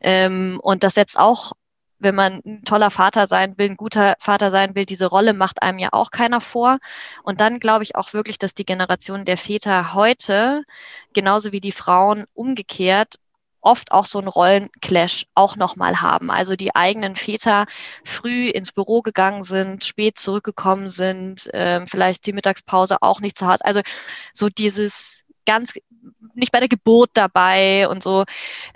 Ähm, 0.00 0.60
und 0.62 0.84
das 0.84 0.94
setzt 0.94 1.18
auch 1.18 1.52
wenn 1.98 2.14
man 2.14 2.40
ein 2.46 2.64
toller 2.64 2.90
Vater 2.90 3.26
sein 3.26 3.54
will, 3.58 3.70
ein 3.70 3.76
guter 3.76 4.14
Vater 4.20 4.50
sein 4.50 4.74
will, 4.74 4.84
diese 4.84 5.06
Rolle 5.06 5.34
macht 5.34 5.62
einem 5.62 5.78
ja 5.78 5.88
auch 5.92 6.10
keiner 6.10 6.40
vor. 6.40 6.78
Und 7.22 7.40
dann 7.40 7.60
glaube 7.60 7.82
ich 7.84 7.96
auch 7.96 8.12
wirklich, 8.12 8.38
dass 8.38 8.54
die 8.54 8.64
Generation 8.64 9.24
der 9.24 9.36
Väter 9.36 9.94
heute, 9.94 10.62
genauso 11.12 11.52
wie 11.52 11.60
die 11.60 11.72
Frauen 11.72 12.26
umgekehrt, 12.34 13.16
oft 13.60 13.92
auch 13.92 14.06
so 14.06 14.18
einen 14.18 14.28
Rollenclash 14.28 15.26
auch 15.34 15.56
nochmal 15.56 16.00
haben. 16.00 16.30
Also 16.30 16.56
die 16.56 16.74
eigenen 16.74 17.16
Väter 17.16 17.66
früh 18.04 18.48
ins 18.48 18.72
Büro 18.72 19.02
gegangen 19.02 19.42
sind, 19.42 19.84
spät 19.84 20.18
zurückgekommen 20.18 20.88
sind, 20.88 21.52
äh, 21.54 21.86
vielleicht 21.86 22.26
die 22.26 22.32
Mittagspause 22.32 23.02
auch 23.02 23.20
nicht 23.20 23.36
zu 23.36 23.46
Hause. 23.46 23.64
Also 23.64 23.80
so 24.32 24.48
dieses 24.48 25.24
ganz 25.46 25.74
nicht 26.34 26.52
bei 26.52 26.60
der 26.60 26.68
Geburt 26.68 27.10
dabei 27.14 27.88
und 27.88 28.02
so. 28.02 28.24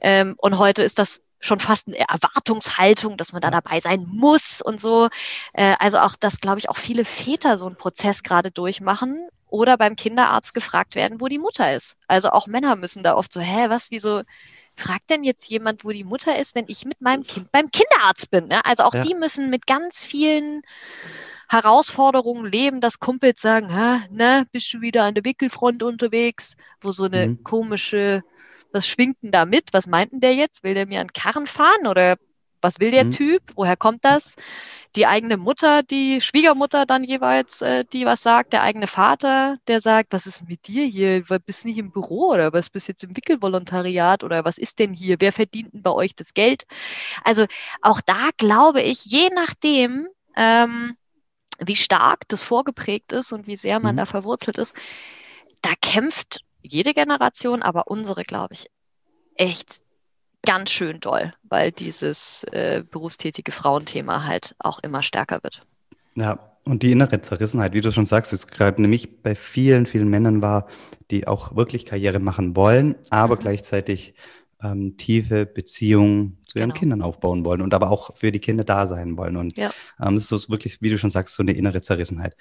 Ähm, 0.00 0.34
und 0.38 0.58
heute 0.58 0.82
ist 0.82 0.98
das 0.98 1.24
schon 1.40 1.58
fast 1.58 1.88
eine 1.88 1.98
Erwartungshaltung, 1.98 3.16
dass 3.16 3.32
man 3.32 3.42
da 3.42 3.50
dabei 3.50 3.80
sein 3.80 4.06
muss 4.08 4.62
und 4.62 4.80
so. 4.80 5.08
Äh, 5.52 5.74
also 5.78 5.98
auch, 5.98 6.16
dass, 6.16 6.40
glaube 6.40 6.58
ich, 6.58 6.68
auch 6.68 6.76
viele 6.76 7.04
Väter 7.04 7.58
so 7.58 7.66
einen 7.66 7.76
Prozess 7.76 8.22
gerade 8.22 8.50
durchmachen 8.50 9.28
oder 9.48 9.76
beim 9.76 9.96
Kinderarzt 9.96 10.54
gefragt 10.54 10.94
werden, 10.94 11.20
wo 11.20 11.28
die 11.28 11.38
Mutter 11.38 11.74
ist. 11.74 11.96
Also 12.06 12.30
auch 12.30 12.46
Männer 12.46 12.76
müssen 12.76 13.02
da 13.02 13.14
oft 13.16 13.32
so, 13.32 13.40
hä, 13.40 13.66
was, 13.68 13.90
wieso 13.90 14.22
fragt 14.76 15.10
denn 15.10 15.24
jetzt 15.24 15.48
jemand, 15.48 15.84
wo 15.84 15.90
die 15.90 16.04
Mutter 16.04 16.38
ist, 16.38 16.54
wenn 16.54 16.66
ich 16.68 16.84
mit 16.84 17.00
meinem 17.00 17.24
Kind 17.24 17.52
beim 17.52 17.70
Kinderarzt 17.70 18.30
bin? 18.30 18.46
Ne? 18.46 18.64
Also 18.64 18.84
auch 18.84 18.94
ja. 18.94 19.02
die 19.02 19.14
müssen 19.14 19.50
mit 19.50 19.66
ganz 19.66 20.04
vielen 20.04 20.62
Herausforderungen 21.48 22.46
leben, 22.46 22.80
dass 22.80 22.98
Kumpels 22.98 23.40
sagen, 23.40 23.68
ne, 24.10 24.46
bist 24.52 24.72
du 24.72 24.80
wieder 24.80 25.04
an 25.04 25.14
der 25.14 25.24
Wickelfront 25.24 25.82
unterwegs, 25.82 26.56
wo 26.80 26.90
so 26.90 27.04
eine 27.04 27.28
mhm. 27.28 27.44
komische 27.44 28.22
was 28.72 28.86
schwingt 28.86 29.22
denn 29.22 29.32
da 29.32 29.44
mit? 29.44 29.72
Was 29.72 29.86
meinten 29.86 30.20
der 30.20 30.34
jetzt? 30.34 30.64
Will 30.64 30.74
der 30.74 30.86
mir 30.86 31.00
einen 31.00 31.12
Karren 31.12 31.46
fahren 31.46 31.86
oder 31.86 32.16
was 32.62 32.80
will 32.80 32.90
der 32.90 33.04
mhm. 33.04 33.10
Typ? 33.10 33.42
Woher 33.54 33.76
kommt 33.76 34.04
das? 34.04 34.36
Die 34.94 35.06
eigene 35.06 35.36
Mutter, 35.36 35.82
die 35.82 36.20
Schwiegermutter 36.20 36.86
dann 36.86 37.04
jeweils, 37.04 37.62
äh, 37.62 37.84
die 37.92 38.06
was 38.06 38.22
sagt, 38.22 38.52
der 38.52 38.62
eigene 38.62 38.86
Vater, 38.86 39.58
der 39.66 39.80
sagt, 39.80 40.12
was 40.12 40.26
ist 40.26 40.48
mit 40.48 40.66
dir 40.68 40.84
hier? 40.84 41.22
Bist 41.44 41.64
du 41.64 41.68
nicht 41.68 41.78
im 41.78 41.90
Büro 41.90 42.30
oder 42.30 42.52
was 42.52 42.70
bist 42.70 42.88
jetzt 42.88 43.04
im 43.04 43.16
Wickelvolontariat 43.16 44.22
oder 44.24 44.44
was 44.44 44.58
ist 44.58 44.78
denn 44.78 44.92
hier? 44.92 45.16
Wer 45.18 45.32
verdient 45.32 45.74
denn 45.74 45.82
bei 45.82 45.90
euch 45.90 46.14
das 46.14 46.34
Geld? 46.34 46.64
Also 47.24 47.46
auch 47.80 48.00
da 48.00 48.30
glaube 48.36 48.82
ich, 48.82 49.04
je 49.04 49.30
nachdem, 49.34 50.08
ähm, 50.36 50.96
wie 51.58 51.76
stark 51.76 52.28
das 52.28 52.42
vorgeprägt 52.42 53.12
ist 53.12 53.32
und 53.32 53.46
wie 53.46 53.56
sehr 53.56 53.80
man 53.80 53.94
mhm. 53.94 53.98
da 53.98 54.06
verwurzelt 54.06 54.58
ist, 54.58 54.74
da 55.60 55.70
kämpft 55.80 56.40
jede 56.62 56.92
Generation, 56.92 57.62
aber 57.62 57.88
unsere, 57.88 58.24
glaube 58.24 58.54
ich, 58.54 58.66
echt 59.36 59.82
ganz 60.42 60.70
schön 60.70 61.00
doll, 61.00 61.32
weil 61.44 61.72
dieses 61.72 62.44
äh, 62.52 62.82
berufstätige 62.88 63.52
Frauenthema 63.52 64.24
halt 64.24 64.54
auch 64.58 64.80
immer 64.80 65.02
stärker 65.02 65.42
wird. 65.42 65.62
Ja, 66.14 66.38
und 66.64 66.82
die 66.82 66.92
innere 66.92 67.20
Zerrissenheit, 67.22 67.72
wie 67.72 67.80
du 67.80 67.92
schon 67.92 68.06
sagst, 68.06 68.32
ist 68.32 68.50
gerade 68.50 68.80
nämlich 68.80 69.22
bei 69.22 69.34
vielen, 69.34 69.86
vielen 69.86 70.08
Männern 70.08 70.42
war, 70.42 70.68
die 71.10 71.26
auch 71.26 71.56
wirklich 71.56 71.86
Karriere 71.86 72.20
machen 72.20 72.54
wollen, 72.54 72.94
aber 73.10 73.36
mhm. 73.36 73.40
gleichzeitig 73.40 74.14
ähm, 74.62 74.96
tiefe 74.96 75.44
Beziehungen 75.44 76.38
zu 76.46 76.58
ihren 76.58 76.70
genau. 76.70 76.78
Kindern 76.78 77.02
aufbauen 77.02 77.44
wollen 77.44 77.62
und 77.62 77.74
aber 77.74 77.90
auch 77.90 78.14
für 78.14 78.30
die 78.30 78.38
Kinder 78.38 78.64
da 78.64 78.86
sein 78.86 79.16
wollen. 79.16 79.36
Und 79.36 79.56
ja. 79.56 79.72
ähm, 80.00 80.14
das 80.14 80.24
ist 80.24 80.28
so 80.28 80.48
wirklich, 80.50 80.80
wie 80.80 80.90
du 80.90 80.98
schon 80.98 81.10
sagst, 81.10 81.34
so 81.34 81.42
eine 81.42 81.52
innere 81.52 81.82
Zerrissenheit. 81.82 82.36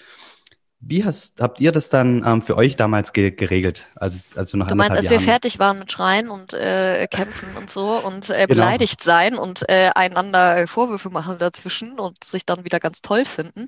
Wie 0.84 1.06
hast, 1.06 1.42
habt 1.42 1.60
ihr 1.60 1.72
das 1.72 1.90
dann 1.90 2.26
ähm, 2.26 2.42
für 2.42 2.58
euch 2.58 2.76
damals 2.76 3.14
ge 3.14 3.30
geregelt, 3.30 3.86
als, 3.96 4.36
als 4.36 4.50
du 4.50 4.58
noch 4.58 4.66
Du 4.66 4.74
meinst, 4.74 4.98
als 4.98 5.06
Jahren 5.06 5.20
wir 5.20 5.26
fertig 5.26 5.60
waren 5.60 5.78
mit 5.78 5.92
Schreien 5.92 6.30
und 6.30 6.54
äh, 6.54 7.08
Kämpfen 7.08 7.56
und 7.56 7.70
so 7.70 8.00
und 8.00 8.32
äh, 8.32 8.48
genau. 8.48 8.48
beleidigt 8.48 9.04
sein 9.04 9.36
und 9.36 9.68
äh, 9.70 9.92
einander 9.94 10.66
Vorwürfe 10.68 11.12
machen 11.12 11.38
dazwischen 11.38 12.00
und 12.00 12.24
sich 12.24 12.48
dann 12.48 12.66
wieder 12.66 12.80
ganz 12.80 13.04
toll 13.04 13.26
finden. 13.26 13.68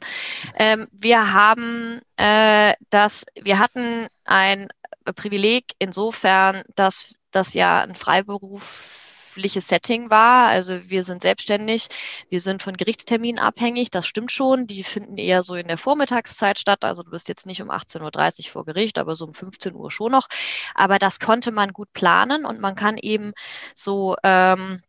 Ähm, 0.57 0.87
wir 0.91 1.33
haben 1.33 2.01
äh, 2.17 2.73
das, 2.89 3.25
wir 3.39 3.59
hatten 3.59 4.07
ein 4.25 4.69
Privileg 5.15 5.73
insofern, 5.77 6.63
dass 6.73 7.13
das 7.31 7.53
ja 7.53 7.81
ein 7.81 7.95
Freiberuf 7.95 9.02
berufliches 9.33 9.67
Setting 9.67 10.09
war. 10.09 10.47
Also 10.47 10.89
wir 10.89 11.03
sind 11.03 11.21
selbstständig, 11.23 11.87
wir 12.29 12.39
sind 12.39 12.61
von 12.61 12.77
Gerichtsterminen 12.77 13.39
abhängig, 13.39 13.89
das 13.89 14.05
stimmt 14.05 14.31
schon. 14.31 14.67
Die 14.67 14.83
finden 14.83 15.17
eher 15.17 15.41
so 15.41 15.55
in 15.55 15.67
der 15.67 15.77
Vormittagszeit 15.77 16.59
statt. 16.59 16.83
Also 16.83 17.03
du 17.03 17.11
bist 17.11 17.29
jetzt 17.29 17.45
nicht 17.45 17.61
um 17.61 17.71
18.30 17.71 18.45
Uhr 18.45 18.51
vor 18.51 18.65
Gericht, 18.65 18.99
aber 18.99 19.15
so 19.15 19.25
um 19.25 19.33
15 19.33 19.73
Uhr 19.73 19.91
schon 19.91 20.11
noch. 20.11 20.27
Aber 20.75 20.99
das 20.99 21.19
konnte 21.19 21.51
man 21.51 21.73
gut 21.73 21.91
planen 21.93 22.45
und 22.45 22.59
man 22.59 22.75
kann 22.75 22.97
eben 22.97 23.33
so 23.75 24.15
ähm, 24.23 24.83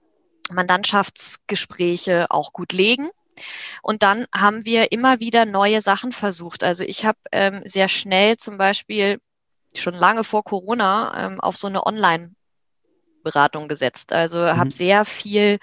Mandantschaftsgespräche 0.51 2.27
auch 2.29 2.53
gut 2.53 2.73
legen. 2.73 3.11
Und 3.83 4.03
dann 4.03 4.27
haben 4.33 4.65
wir 4.65 4.93
immer 4.93 5.21
wieder 5.21 5.45
neue 5.45 5.81
Sachen 5.81 6.13
versucht. 6.13 6.63
Also 6.63 6.85
ich 6.85 7.05
habe 7.07 7.19
ähm, 7.33 7.63
sehr 7.65 7.89
schnell 7.89 8.37
zum 8.37 8.59
Beispiel 8.59 9.21
schon 9.75 9.95
lange 9.95 10.23
vor 10.23 10.45
Corona 10.45 11.27
ähm, 11.27 11.41
auf 11.41 11.57
so 11.57 11.67
eine 11.67 11.87
Online- 11.87 12.35
Beratung 13.25 13.67
gesetzt. 13.69 14.13
Also 14.13 14.39
mhm. 14.39 14.57
habe 14.57 14.71
sehr 14.71 15.05
viel 15.05 15.59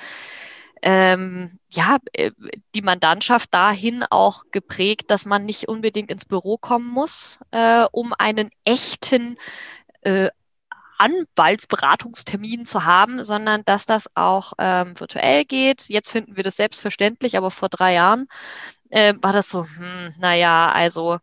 ähm, 0.82 1.60
ja, 1.70 1.98
äh, 2.14 2.32
die 2.76 2.82
Mandantschaft 2.82 3.54
dahin 3.54 4.04
auch 4.10 4.44
geprägt, 4.52 5.12
dass 5.12 5.26
man 5.26 5.46
nicht 5.46 5.68
unbedingt 5.68 6.12
ins 6.12 6.26
Büro 6.26 6.58
kommen 6.58 6.88
muss, 6.88 7.40
äh, 7.52 7.86
um 7.92 8.14
einen 8.18 8.50
echten 8.66 9.38
äh, 10.02 10.30
Anwaltsberatungstermin 10.98 12.68
zu 12.68 12.86
haben, 12.86 13.24
sondern 13.24 13.64
dass 13.66 13.88
das 13.88 14.08
auch 14.16 14.54
ähm, 14.60 15.00
virtuell 15.00 15.46
geht. 15.46 15.90
Jetzt 15.90 16.12
finden 16.12 16.36
wir 16.36 16.44
das 16.44 16.58
selbstverständlich, 16.58 17.38
aber 17.38 17.50
vor 17.50 17.70
drei 17.70 17.94
Jahren 17.94 18.28
äh, 18.92 19.16
war 19.20 19.34
das 19.34 19.50
so, 19.50 19.64
hm, 19.64 20.14
naja, 20.20 20.72
also 20.72 21.18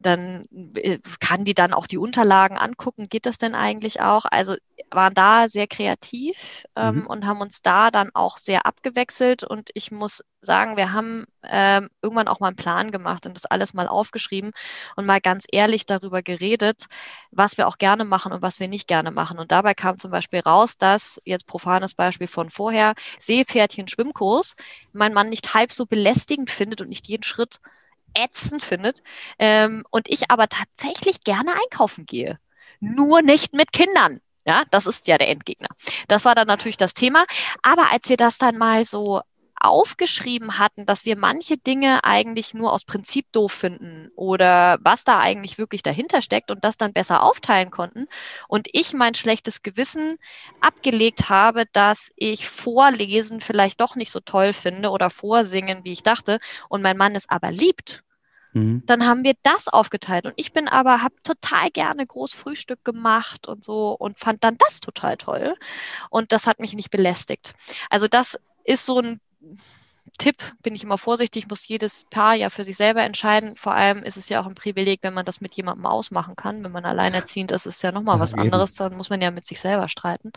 dann 0.00 0.46
äh, 0.74 0.98
kann 1.20 1.44
die 1.44 1.54
dann 1.54 1.72
auch 1.72 1.86
die 1.86 1.98
Unterlagen 1.98 2.58
angucken. 2.58 3.08
Geht 3.08 3.26
das 3.26 3.38
denn 3.38 3.54
eigentlich 3.54 4.00
auch? 4.00 4.24
Also 4.24 4.56
waren 4.90 5.14
da 5.14 5.48
sehr 5.48 5.66
kreativ 5.66 6.66
ähm, 6.76 6.96
mhm. 6.96 7.06
und 7.06 7.26
haben 7.26 7.40
uns 7.40 7.62
da 7.62 7.90
dann 7.90 8.10
auch 8.14 8.38
sehr 8.38 8.66
abgewechselt. 8.66 9.44
Und 9.44 9.70
ich 9.74 9.90
muss 9.90 10.24
sagen, 10.40 10.76
wir 10.76 10.92
haben 10.92 11.26
ähm, 11.44 11.88
irgendwann 12.02 12.28
auch 12.28 12.40
mal 12.40 12.48
einen 12.48 12.56
Plan 12.56 12.90
gemacht 12.90 13.26
und 13.26 13.36
das 13.36 13.46
alles 13.46 13.74
mal 13.74 13.88
aufgeschrieben 13.88 14.52
und 14.96 15.06
mal 15.06 15.20
ganz 15.20 15.44
ehrlich 15.50 15.86
darüber 15.86 16.22
geredet, 16.22 16.86
was 17.30 17.58
wir 17.58 17.68
auch 17.68 17.78
gerne 17.78 18.04
machen 18.04 18.32
und 18.32 18.42
was 18.42 18.60
wir 18.60 18.68
nicht 18.68 18.88
gerne 18.88 19.10
machen. 19.10 19.38
Und 19.38 19.52
dabei 19.52 19.74
kam 19.74 19.98
zum 19.98 20.10
Beispiel 20.10 20.40
raus, 20.40 20.78
dass, 20.78 21.20
jetzt 21.24 21.46
profanes 21.46 21.94
Beispiel 21.94 22.26
von 22.26 22.50
vorher, 22.50 22.94
Seepferdchen 23.18 23.88
Schwimmkurs, 23.88 24.56
mein 24.92 25.14
Mann 25.14 25.28
nicht 25.28 25.54
halb 25.54 25.72
so 25.72 25.86
belästigend 25.86 26.50
findet 26.50 26.80
und 26.80 26.88
nicht 26.88 27.06
jeden 27.08 27.22
Schritt 27.22 27.60
ätzend 28.14 28.62
findet 28.62 29.02
ähm, 29.38 29.84
und 29.90 30.08
ich 30.08 30.30
aber 30.30 30.48
tatsächlich 30.48 31.24
gerne 31.24 31.52
einkaufen 31.52 32.06
gehe. 32.06 32.38
Nur 32.80 33.22
nicht 33.22 33.54
mit 33.54 33.72
Kindern. 33.72 34.20
Ja, 34.44 34.64
das 34.70 34.86
ist 34.86 35.06
ja 35.06 35.18
der 35.18 35.28
Endgegner. 35.28 35.68
Das 36.08 36.24
war 36.24 36.34
dann 36.34 36.46
natürlich 36.46 36.76
das 36.76 36.94
Thema. 36.94 37.26
Aber 37.62 37.92
als 37.92 38.08
wir 38.08 38.16
das 38.16 38.38
dann 38.38 38.58
mal 38.58 38.84
so 38.84 39.22
aufgeschrieben 39.62 40.58
hatten, 40.58 40.86
dass 40.86 41.04
wir 41.04 41.16
manche 41.16 41.56
Dinge 41.56 42.02
eigentlich 42.02 42.52
nur 42.52 42.72
aus 42.72 42.84
Prinzip 42.84 43.30
doof 43.30 43.52
finden 43.52 44.10
oder 44.16 44.78
was 44.82 45.04
da 45.04 45.20
eigentlich 45.20 45.56
wirklich 45.56 45.84
dahinter 45.84 46.20
steckt 46.20 46.50
und 46.50 46.64
das 46.64 46.76
dann 46.76 46.92
besser 46.92 47.22
aufteilen 47.22 47.70
konnten 47.70 48.08
und 48.48 48.66
ich 48.72 48.92
mein 48.92 49.14
schlechtes 49.14 49.62
Gewissen 49.62 50.18
abgelegt 50.60 51.28
habe, 51.28 51.64
dass 51.72 52.10
ich 52.16 52.48
Vorlesen 52.48 53.40
vielleicht 53.40 53.80
doch 53.80 53.94
nicht 53.94 54.10
so 54.10 54.18
toll 54.18 54.52
finde 54.52 54.90
oder 54.90 55.10
Vorsingen, 55.10 55.84
wie 55.84 55.92
ich 55.92 56.02
dachte 56.02 56.40
und 56.68 56.82
mein 56.82 56.96
Mann 56.96 57.14
es 57.14 57.28
aber 57.28 57.52
liebt 57.52 58.02
Mhm. 58.52 58.82
Dann 58.86 59.06
haben 59.06 59.24
wir 59.24 59.34
das 59.42 59.68
aufgeteilt. 59.68 60.26
Und 60.26 60.34
ich 60.36 60.52
bin 60.52 60.68
aber, 60.68 61.02
habe 61.02 61.14
total 61.22 61.70
gerne 61.70 62.06
Großfrühstück 62.06 62.84
gemacht 62.84 63.48
und 63.48 63.64
so 63.64 63.92
und 63.92 64.18
fand 64.18 64.44
dann 64.44 64.58
das 64.58 64.80
total 64.80 65.16
toll. 65.16 65.54
Und 66.10 66.32
das 66.32 66.46
hat 66.46 66.60
mich 66.60 66.74
nicht 66.74 66.90
belästigt. 66.90 67.54
Also 67.90 68.08
das 68.08 68.38
ist 68.64 68.86
so 68.86 68.98
ein 68.98 69.20
Tipp, 70.18 70.42
bin 70.62 70.74
ich 70.74 70.84
immer 70.84 70.98
vorsichtig, 70.98 71.48
muss 71.48 71.66
jedes 71.66 72.04
Paar 72.04 72.34
ja 72.34 72.50
für 72.50 72.64
sich 72.64 72.76
selber 72.76 73.02
entscheiden. 73.02 73.56
Vor 73.56 73.74
allem 73.74 74.02
ist 74.02 74.16
es 74.16 74.28
ja 74.28 74.40
auch 74.40 74.46
ein 74.46 74.54
Privileg, 74.54 75.00
wenn 75.02 75.14
man 75.14 75.24
das 75.24 75.40
mit 75.40 75.54
jemandem 75.54 75.86
ausmachen 75.86 76.36
kann. 76.36 76.62
Wenn 76.62 76.72
man 76.72 76.84
alleinerziehend 76.84 77.50
ist, 77.50 77.66
ist 77.66 77.82
ja 77.82 77.92
nochmal 77.92 78.16
ja, 78.16 78.20
was 78.20 78.32
eben. 78.32 78.42
anderes, 78.42 78.74
dann 78.74 78.96
muss 78.96 79.10
man 79.10 79.22
ja 79.22 79.30
mit 79.30 79.46
sich 79.46 79.60
selber 79.60 79.88
streiten. 79.88 80.30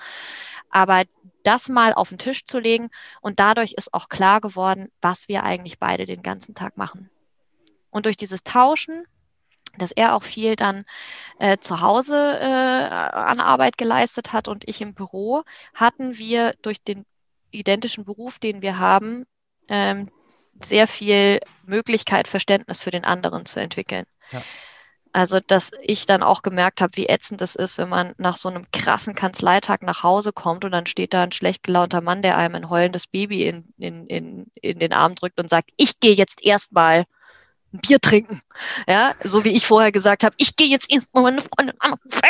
Aber 0.70 1.04
das 1.44 1.70
mal 1.70 1.94
auf 1.94 2.10
den 2.10 2.18
Tisch 2.18 2.46
zu 2.46 2.58
legen 2.60 2.90
und 3.22 3.40
dadurch 3.40 3.74
ist 3.74 3.94
auch 3.94 4.10
klar 4.10 4.42
geworden, 4.42 4.90
was 5.02 5.28
wir 5.28 5.44
eigentlich 5.44 5.78
beide 5.78 6.06
den 6.06 6.24
ganzen 6.24 6.56
Tag 6.56 6.78
machen. 6.78 7.10
Und 7.96 8.08
durch 8.08 8.18
dieses 8.18 8.44
Tauschen, 8.44 9.08
dass 9.78 9.94
er 9.94 10.16
auch 10.16 10.24
viel 10.24 10.58
dann 10.58 10.84
äh, 11.40 11.60
zu 11.60 11.80
Hause 11.80 12.14
äh, 12.42 12.44
an 12.44 13.40
Arbeit 13.40 13.78
geleistet 13.78 14.34
hat 14.34 14.50
und 14.50 14.68
ich 14.68 14.82
im 14.82 14.94
Büro, 14.94 15.44
hatten 15.74 16.18
wir 16.18 16.56
durch 16.62 16.84
den 16.84 17.06
identischen 17.52 18.04
Beruf, 18.04 18.38
den 18.38 18.62
wir 18.62 18.80
haben, 18.80 19.24
ähm, 19.70 20.12
sehr 20.60 20.88
viel 20.88 21.40
Möglichkeit, 21.64 22.28
Verständnis 22.28 22.82
für 22.82 22.92
den 22.92 23.06
anderen 23.06 23.46
zu 23.46 23.62
entwickeln. 23.62 24.04
Ja. 24.32 24.44
Also, 25.14 25.40
dass 25.40 25.72
ich 25.82 26.06
dann 26.06 26.22
auch 26.22 26.42
gemerkt 26.42 26.82
habe, 26.82 26.98
wie 26.98 27.08
ätzend 27.08 27.42
es 27.42 27.56
ist, 27.56 27.78
wenn 27.78 27.88
man 27.88 28.14
nach 28.18 28.36
so 28.36 28.50
einem 28.50 28.66
krassen 28.74 29.16
Kanzleitag 29.16 29.84
nach 29.84 30.04
Hause 30.04 30.34
kommt 30.34 30.66
und 30.66 30.74
dann 30.74 30.86
steht 30.86 31.14
da 31.14 31.24
ein 31.24 31.32
schlecht 31.32 31.64
gelaunter 31.64 32.02
Mann, 32.02 32.22
der 32.22 32.38
einem 32.38 32.56
ein 32.56 32.70
heulendes 32.70 33.08
Baby 33.08 33.48
in, 33.48 33.74
in, 33.78 34.06
in, 34.08 34.52
in 34.56 34.80
den 34.80 34.92
Arm 34.92 35.16
drückt 35.16 35.40
und 35.40 35.50
sagt, 35.50 35.70
ich 35.78 36.02
gehe 36.02 36.12
jetzt 36.12 36.44
erstmal 36.44 37.06
ein 37.76 37.80
Bier 37.80 38.00
trinken. 38.00 38.42
Ja, 38.88 39.14
so 39.24 39.44
wie 39.44 39.56
ich 39.56 39.66
vorher 39.66 39.92
gesagt 39.92 40.24
habe, 40.24 40.36
ich 40.38 40.56
gehe 40.56 40.68
jetzt 40.68 40.92
erstmal 40.92 41.24
meine 41.24 41.42
Freundin 41.42 41.76
anrufen. 41.80 42.22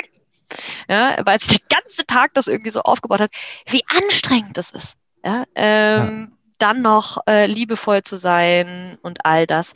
Ja, 0.87 1.17
weil 1.25 1.39
sich 1.39 1.49
der 1.49 1.77
ganze 1.77 2.05
Tag 2.05 2.33
das 2.33 2.47
irgendwie 2.47 2.69
so 2.69 2.81
aufgebaut 2.81 3.19
hat, 3.19 3.31
wie 3.67 3.83
anstrengend 3.87 4.57
das 4.57 4.71
ist. 4.71 4.97
Ja, 5.23 5.43
ähm, 5.55 6.29
ja. 6.29 6.37
dann 6.59 6.81
noch 6.81 7.17
äh, 7.27 7.47
liebevoll 7.47 8.03
zu 8.03 8.17
sein 8.17 8.97
und 9.01 9.25
all 9.25 9.47
das. 9.47 9.73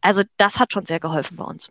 Also 0.00 0.22
das 0.36 0.60
hat 0.60 0.72
schon 0.72 0.86
sehr 0.86 1.00
geholfen 1.00 1.36
bei 1.36 1.44
uns. 1.44 1.70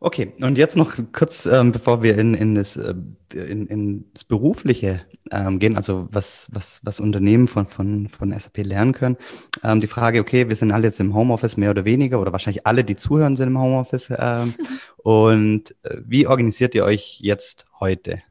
Okay, 0.00 0.32
und 0.40 0.56
jetzt 0.58 0.76
noch 0.76 0.94
kurz, 1.12 1.44
ähm, 1.46 1.72
bevor 1.72 2.04
wir 2.04 2.16
in, 2.16 2.34
in, 2.34 2.54
das, 2.54 2.76
äh, 2.76 2.94
in, 3.34 3.66
in 3.66 4.04
das 4.14 4.22
Berufliche 4.22 5.02
ähm, 5.32 5.58
gehen, 5.58 5.76
also 5.76 6.06
was, 6.12 6.48
was, 6.52 6.80
was 6.84 7.00
Unternehmen 7.00 7.48
von, 7.48 7.66
von, 7.66 8.08
von 8.08 8.32
SAP 8.32 8.58
lernen 8.58 8.92
können. 8.92 9.16
Ähm, 9.64 9.80
die 9.80 9.88
Frage, 9.88 10.20
okay, 10.20 10.48
wir 10.48 10.54
sind 10.54 10.70
alle 10.70 10.84
jetzt 10.84 11.00
im 11.00 11.14
Homeoffice 11.14 11.56
mehr 11.56 11.70
oder 11.70 11.84
weniger 11.84 12.20
oder 12.20 12.30
wahrscheinlich 12.30 12.64
alle, 12.64 12.84
die 12.84 12.94
zuhören, 12.94 13.34
sind 13.34 13.48
im 13.48 13.58
Homeoffice. 13.58 14.10
Ähm, 14.16 14.54
und 14.98 15.74
äh, 15.82 15.96
wie 16.04 16.28
organisiert 16.28 16.76
ihr 16.76 16.84
euch 16.84 17.18
jetzt 17.20 17.64
heute? 17.80 18.22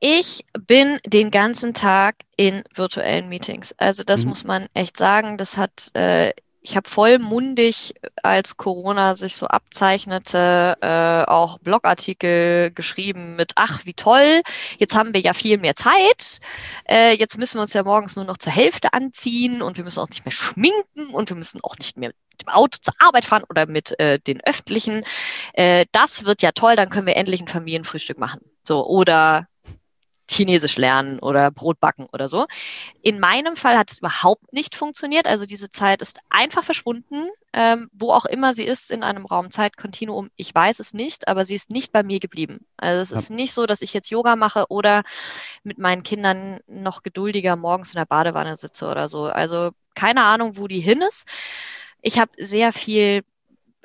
Ich 0.00 0.44
bin 0.66 0.98
den 1.06 1.30
ganzen 1.30 1.72
Tag 1.72 2.16
in 2.36 2.62
virtuellen 2.74 3.30
Meetings. 3.30 3.74
Also 3.78 4.04
das 4.04 4.24
mhm. 4.24 4.28
muss 4.28 4.44
man 4.44 4.66
echt 4.74 4.98
sagen. 4.98 5.38
Das 5.38 5.56
hat 5.56 5.90
äh, 5.94 6.32
ich 6.66 6.76
habe 6.76 6.88
vollmundig, 6.88 7.94
als 8.24 8.56
Corona 8.56 9.14
sich 9.14 9.36
so 9.36 9.46
abzeichnete, 9.46 10.76
äh, 10.80 11.30
auch 11.30 11.58
Blogartikel 11.60 12.72
geschrieben 12.72 13.36
mit, 13.36 13.52
ach, 13.54 13.86
wie 13.86 13.94
toll, 13.94 14.42
jetzt 14.76 14.96
haben 14.96 15.14
wir 15.14 15.20
ja 15.20 15.32
viel 15.32 15.58
mehr 15.58 15.76
Zeit, 15.76 16.40
äh, 16.88 17.14
jetzt 17.14 17.38
müssen 17.38 17.58
wir 17.58 17.62
uns 17.62 17.72
ja 17.72 17.84
morgens 17.84 18.16
nur 18.16 18.24
noch 18.24 18.36
zur 18.36 18.52
Hälfte 18.52 18.92
anziehen 18.92 19.62
und 19.62 19.76
wir 19.76 19.84
müssen 19.84 20.00
uns 20.00 20.10
nicht 20.10 20.24
mehr 20.24 20.32
schminken 20.32 21.14
und 21.14 21.28
wir 21.28 21.36
müssen 21.36 21.60
auch 21.62 21.78
nicht 21.78 21.96
mehr 21.98 22.08
mit 22.08 22.42
dem 22.42 22.48
Auto 22.48 22.78
zur 22.80 22.94
Arbeit 22.98 23.24
fahren 23.24 23.44
oder 23.48 23.66
mit 23.66 23.98
äh, 24.00 24.18
den 24.18 24.40
öffentlichen. 24.40 25.04
Äh, 25.52 25.86
das 25.92 26.24
wird 26.24 26.42
ja 26.42 26.50
toll, 26.50 26.74
dann 26.74 26.88
können 26.88 27.06
wir 27.06 27.16
endlich 27.16 27.40
ein 27.40 27.48
Familienfrühstück 27.48 28.18
machen. 28.18 28.40
So, 28.64 28.84
oder 28.84 29.46
Chinesisch 30.28 30.76
lernen 30.76 31.18
oder 31.18 31.50
Brot 31.50 31.78
backen 31.80 32.06
oder 32.12 32.28
so. 32.28 32.46
In 33.02 33.20
meinem 33.20 33.56
Fall 33.56 33.78
hat 33.78 33.90
es 33.90 33.98
überhaupt 33.98 34.52
nicht 34.52 34.74
funktioniert. 34.74 35.26
Also 35.26 35.46
diese 35.46 35.70
Zeit 35.70 36.02
ist 36.02 36.18
einfach 36.30 36.64
verschwunden, 36.64 37.28
ähm, 37.52 37.88
wo 37.92 38.12
auch 38.12 38.24
immer 38.24 38.54
sie 38.54 38.64
ist 38.64 38.90
in 38.90 39.02
einem 39.02 39.26
Raum-Zeit-Kontinuum. 39.26 40.30
Ich 40.36 40.54
weiß 40.54 40.80
es 40.80 40.94
nicht, 40.94 41.28
aber 41.28 41.44
sie 41.44 41.54
ist 41.54 41.70
nicht 41.70 41.92
bei 41.92 42.02
mir 42.02 42.20
geblieben. 42.20 42.66
Also 42.76 43.02
es 43.02 43.10
ja. 43.10 43.18
ist 43.18 43.30
nicht 43.30 43.52
so, 43.52 43.66
dass 43.66 43.82
ich 43.82 43.94
jetzt 43.94 44.10
Yoga 44.10 44.36
mache 44.36 44.66
oder 44.68 45.02
mit 45.62 45.78
meinen 45.78 46.02
Kindern 46.02 46.60
noch 46.66 47.02
geduldiger 47.02 47.56
morgens 47.56 47.94
in 47.94 47.98
der 47.98 48.06
Badewanne 48.06 48.56
sitze 48.56 48.88
oder 48.88 49.08
so. 49.08 49.24
Also 49.24 49.70
keine 49.94 50.24
Ahnung, 50.24 50.56
wo 50.56 50.66
die 50.66 50.80
hin 50.80 51.02
ist. 51.02 51.26
Ich 52.02 52.18
habe 52.18 52.32
sehr 52.38 52.72
viel 52.72 53.22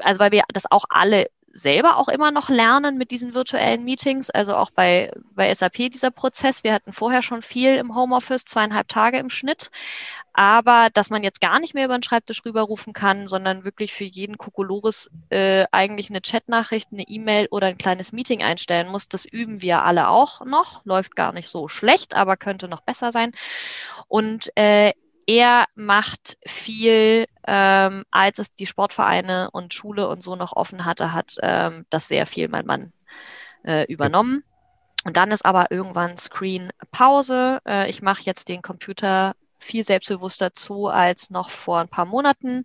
also 0.04 0.20
weil 0.20 0.32
wir 0.32 0.44
das 0.54 0.70
auch 0.70 0.86
alle 0.90 1.28
selber 1.54 1.98
auch 1.98 2.08
immer 2.08 2.32
noch 2.32 2.50
lernen 2.50 2.98
mit 2.98 3.12
diesen 3.12 3.34
virtuellen 3.34 3.84
Meetings, 3.84 4.30
also 4.30 4.56
auch 4.56 4.72
bei, 4.72 5.12
bei 5.36 5.54
SAP 5.54 5.92
dieser 5.92 6.12
Prozess. 6.12 6.64
Wir 6.64 6.74
hatten 6.74 6.94
vorher 6.94 7.22
schon 7.22 7.42
viel 7.42 7.76
im 7.76 7.96
Homeoffice, 7.96 8.46
zweieinhalb 8.46 8.88
Tage 8.88 9.18
im 9.18 9.30
Schnitt. 9.30 9.70
Aber 10.34 10.90
dass 10.94 11.10
man 11.10 11.24
jetzt 11.24 11.42
gar 11.42 11.60
nicht 11.60 11.74
mehr 11.74 11.86
über 11.86 11.98
den 11.98 12.04
Schreibtisch 12.04 12.44
rüberrufen 12.46 12.94
kann, 12.94 13.28
sondern 13.28 13.66
wirklich 13.66 13.94
für 13.94 14.06
jeden 14.06 14.38
Kokolores 14.38 15.12
äh, 15.30 15.66
eigentlich 15.72 16.10
eine 16.10 16.22
Chatnachricht, 16.22 16.90
eine 16.92 17.04
E-Mail 17.04 17.48
oder 17.52 17.68
ein 17.68 17.78
kleines 17.78 18.14
Meeting 18.14 18.42
einstellen 18.42 18.88
muss, 18.88 19.10
das 19.10 19.26
üben 19.26 19.62
wir 19.62 19.84
alle 19.84 20.08
auch 20.08 20.46
noch. 20.46 20.86
Läuft 20.86 21.16
gar 21.16 21.34
nicht 21.34 21.50
so 21.50 21.68
schlecht, 21.68 22.16
aber 22.16 22.38
könnte 22.38 22.70
noch 22.70 22.82
besser 22.82 23.12
sein. 23.12 23.34
Und 24.08 24.56
äh, 24.56 24.94
er 25.28 25.66
macht 25.76 26.38
viel, 26.46 27.26
ähm, 27.48 28.04
als 28.12 28.40
es 28.40 28.54
die 28.54 28.66
Sportvereine 28.66 29.50
und 29.52 29.74
Schule 29.74 30.08
und 30.08 30.24
so 30.24 30.36
noch 30.36 30.54
offen 30.56 30.86
hatte, 30.86 31.14
hat 31.14 31.36
ähm, 31.42 31.86
das 31.90 32.08
sehr 32.08 32.26
viel 32.26 32.48
mein 32.48 32.66
Mann 32.66 32.94
äh, 33.64 33.86
übernommen. 33.92 34.44
Und 35.04 35.18
dann 35.18 35.32
ist 35.32 35.46
aber 35.46 35.72
irgendwann 35.72 36.18
Screen 36.18 36.70
Pause. 36.92 37.60
Äh, 37.68 37.90
ich 37.90 38.02
mache 38.02 38.22
jetzt 38.24 38.50
den 38.50 38.62
Computer 38.62 39.36
viel 39.58 39.84
selbstbewusster 39.84 40.54
zu 40.54 40.88
als 40.88 41.30
noch 41.30 41.50
vor 41.50 41.80
ein 41.80 41.88
paar 41.88 42.06
Monaten. 42.06 42.64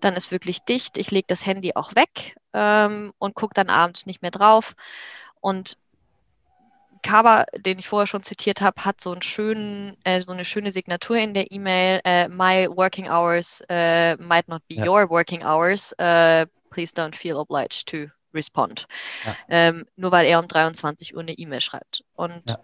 Dann 0.00 0.14
ist 0.14 0.30
wirklich 0.30 0.60
dicht. 0.60 0.96
Ich 0.96 1.10
lege 1.10 1.26
das 1.28 1.44
Handy 1.46 1.72
auch 1.74 1.94
weg 1.94 2.36
ähm, 2.52 3.12
und 3.18 3.34
gucke 3.34 3.54
dann 3.54 3.70
abends 3.70 4.06
nicht 4.06 4.22
mehr 4.22 4.30
drauf. 4.30 4.74
Und 5.40 5.76
Cover, 7.06 7.46
den 7.56 7.78
ich 7.78 7.86
vorher 7.86 8.08
schon 8.08 8.24
zitiert 8.24 8.60
habe, 8.60 8.84
hat 8.84 9.00
so, 9.00 9.12
einen 9.12 9.22
schönen, 9.22 9.96
äh, 10.02 10.20
so 10.20 10.32
eine 10.32 10.44
schöne 10.44 10.72
Signatur 10.72 11.16
in 11.16 11.34
der 11.34 11.52
E-Mail. 11.52 12.00
Äh, 12.04 12.28
My 12.28 12.68
working 12.68 13.08
hours 13.08 13.62
uh, 13.70 14.16
might 14.20 14.48
not 14.48 14.62
be 14.68 14.74
ja. 14.74 14.86
your 14.86 15.08
working 15.08 15.44
hours. 15.44 15.94
Uh, 16.00 16.46
please 16.70 16.92
don't 16.92 17.14
feel 17.14 17.36
obliged 17.36 17.86
to 17.86 18.08
respond. 18.34 18.88
Ja. 19.24 19.36
Ähm, 19.48 19.86
nur 19.94 20.10
weil 20.10 20.26
er 20.26 20.40
um 20.40 20.48
23 20.48 21.14
Uhr 21.14 21.22
eine 21.22 21.34
E-Mail 21.34 21.60
schreibt. 21.60 22.02
Und 22.16 22.42
ja. 22.48 22.58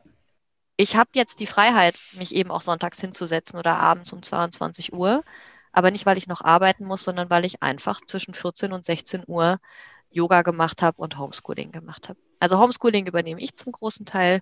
ich 0.77 0.97
habe 0.97 1.11
jetzt 1.15 1.39
die 1.39 1.47
Freiheit, 1.47 2.01
mich 2.13 2.35
eben 2.35 2.51
auch 2.51 2.63
sonntags 2.63 3.01
hinzusetzen 3.01 3.61
oder 3.61 3.77
abends 3.77 4.13
um 4.13 4.23
22 4.23 4.93
Uhr. 4.93 5.23
Aber 5.71 5.93
nicht, 5.93 6.05
weil 6.05 6.19
ich 6.19 6.27
noch 6.27 6.43
arbeiten 6.43 6.85
muss, 6.85 7.05
sondern 7.05 7.31
weil 7.31 7.45
ich 7.45 7.63
einfach 7.63 8.01
zwischen 8.07 8.35
14 8.35 8.73
und 8.73 8.85
16 8.85 9.23
Uhr 9.27 9.59
Yoga 10.11 10.43
gemacht 10.43 10.83
habe 10.83 11.01
und 11.01 11.17
Homeschooling 11.17 11.71
gemacht 11.71 12.09
habe. 12.09 12.19
Also 12.43 12.59
Homeschooling 12.59 13.07
übernehme 13.07 13.41
ich 13.41 13.55
zum 13.55 13.71
großen 13.71 14.05
Teil 14.05 14.41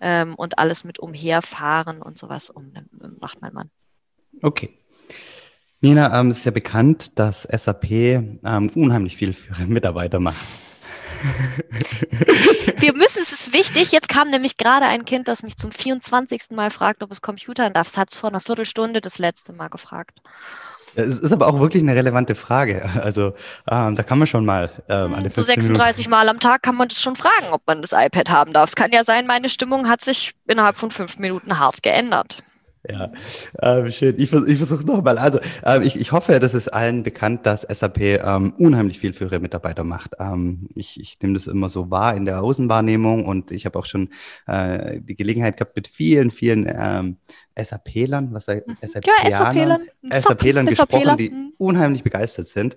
ähm, 0.00 0.34
und 0.34 0.58
alles 0.58 0.82
mit 0.82 0.98
umherfahren 0.98 2.00
und 2.00 2.16
sowas 2.16 2.48
um, 2.48 2.72
macht 3.20 3.42
mein 3.42 3.52
Mann. 3.52 3.70
Okay. 4.40 4.78
Nina, 5.82 6.18
ähm, 6.18 6.30
es 6.30 6.38
ist 6.38 6.46
ja 6.46 6.52
bekannt, 6.52 7.18
dass 7.18 7.42
SAP 7.42 7.90
ähm, 7.90 8.70
unheimlich 8.74 9.18
viel 9.18 9.34
für 9.34 9.52
ihre 9.52 9.66
Mitarbeiter 9.66 10.20
macht. 10.20 10.36
Wir 12.78 12.94
müssen, 12.94 13.20
es 13.22 13.32
ist 13.32 13.52
wichtig, 13.52 13.92
jetzt 13.92 14.08
kam 14.08 14.30
nämlich 14.30 14.56
gerade 14.56 14.86
ein 14.86 15.04
Kind, 15.04 15.28
das 15.28 15.42
mich 15.42 15.58
zum 15.58 15.70
24. 15.70 16.52
Mal 16.52 16.70
fragt, 16.70 17.02
ob 17.02 17.10
es 17.10 17.20
Computern 17.20 17.74
darf. 17.74 17.88
Es 17.88 17.98
hat 17.98 18.10
es 18.10 18.16
vor 18.16 18.30
einer 18.30 18.40
Viertelstunde 18.40 19.02
das 19.02 19.18
letzte 19.18 19.52
Mal 19.52 19.68
gefragt. 19.68 20.22
Es 20.96 21.18
ist 21.18 21.32
aber 21.32 21.46
auch 21.46 21.60
wirklich 21.60 21.82
eine 21.82 21.94
relevante 21.94 22.34
Frage. 22.34 22.82
Also 23.04 23.34
ähm, 23.70 23.96
da 23.96 24.02
kann 24.02 24.18
man 24.18 24.26
schon 24.26 24.44
mal 24.44 24.70
ähm, 24.88 25.14
alle 25.14 25.30
So 25.30 25.42
36 25.42 26.06
Minuten. 26.06 26.10
Mal 26.10 26.28
am 26.28 26.40
Tag 26.40 26.62
kann 26.62 26.76
man 26.76 26.88
das 26.88 27.00
schon 27.00 27.16
fragen, 27.16 27.46
ob 27.52 27.62
man 27.66 27.82
das 27.82 27.92
iPad 27.92 28.30
haben 28.30 28.52
darf. 28.52 28.70
Es 28.70 28.76
kann 28.76 28.92
ja 28.92 29.04
sein, 29.04 29.26
meine 29.26 29.48
Stimmung 29.48 29.88
hat 29.88 30.00
sich 30.00 30.32
innerhalb 30.46 30.76
von 30.76 30.90
fünf 30.90 31.18
Minuten 31.18 31.58
hart 31.58 31.82
geändert. 31.82 32.42
Ja, 32.88 33.10
ähm, 33.62 33.90
schön. 33.90 34.14
Ich, 34.18 34.30
ich 34.30 34.58
versuche 34.58 34.80
es 34.80 34.84
nochmal. 34.84 35.16
Also 35.16 35.40
ähm, 35.64 35.82
ich, 35.82 35.96
ich 35.96 36.12
hoffe, 36.12 36.38
das 36.38 36.52
ist 36.52 36.68
allen 36.68 37.02
bekannt, 37.02 37.46
dass 37.46 37.62
SAP 37.62 38.00
ähm, 38.00 38.52
unheimlich 38.58 38.98
viel 38.98 39.14
für 39.14 39.24
ihre 39.24 39.40
Mitarbeiter 39.40 39.84
macht. 39.84 40.12
Ähm, 40.18 40.68
ich, 40.74 41.00
ich 41.00 41.18
nehme 41.22 41.32
das 41.32 41.46
immer 41.46 41.70
so 41.70 41.90
wahr 41.90 42.14
in 42.14 42.26
der 42.26 42.42
Außenwahrnehmung 42.42 43.24
und 43.24 43.52
ich 43.52 43.64
habe 43.64 43.78
auch 43.78 43.86
schon 43.86 44.10
äh, 44.46 45.00
die 45.00 45.16
Gelegenheit 45.16 45.56
gehabt, 45.56 45.76
mit 45.76 45.88
vielen, 45.88 46.30
vielen 46.30 46.66
ähm, 46.68 47.16
SAP-Lern, 47.56 48.32
was 48.32 48.48
mhm. 48.48 48.62
SAP-Lern, 48.80 49.88
ja, 50.02 50.20
SAP-Lern 50.20 50.66
gesprochen, 50.66 51.16
die 51.16 51.52
unheimlich 51.58 52.02
begeistert 52.02 52.48
sind. 52.48 52.76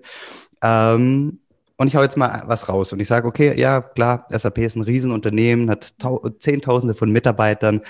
Ähm, 0.61 1.39
und 1.77 1.87
ich 1.87 1.95
hau 1.95 2.01
jetzt 2.01 2.17
mal 2.17 2.43
was 2.47 2.69
raus 2.69 2.91
und 2.91 2.99
ich 2.99 3.07
sage, 3.07 3.27
okay, 3.27 3.57
ja, 3.59 3.81
klar, 3.81 4.25
SAP 4.31 4.59
ist 4.59 4.75
ein 4.75 4.81
Riesenunternehmen, 4.81 5.69
hat 5.69 5.93
Zehntausende 6.39 6.95
von 6.95 7.11
Mitarbeitern. 7.11 7.81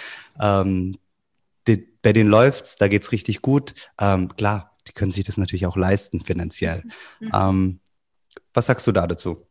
Ähm, 0.41 0.97
die, 1.67 1.88
bei 2.02 2.12
denen 2.12 2.30
läuft's, 2.30 2.76
da 2.76 2.89
geht's 2.89 3.12
richtig 3.13 3.41
gut. 3.41 3.73
Ähm, 4.00 4.36
klar, 4.36 4.76
die 4.88 4.91
können 4.91 5.12
sich 5.12 5.23
das 5.23 5.38
natürlich 5.38 5.65
auch 5.65 5.78
leisten 5.78 6.21
finanziell. 6.21 6.84
Mhm. 7.19 7.32
Ähm, 7.34 7.80
was 8.54 8.65
sagst 8.65 8.86
du 8.88 8.91
da 8.91 9.08
dazu? 9.08 9.47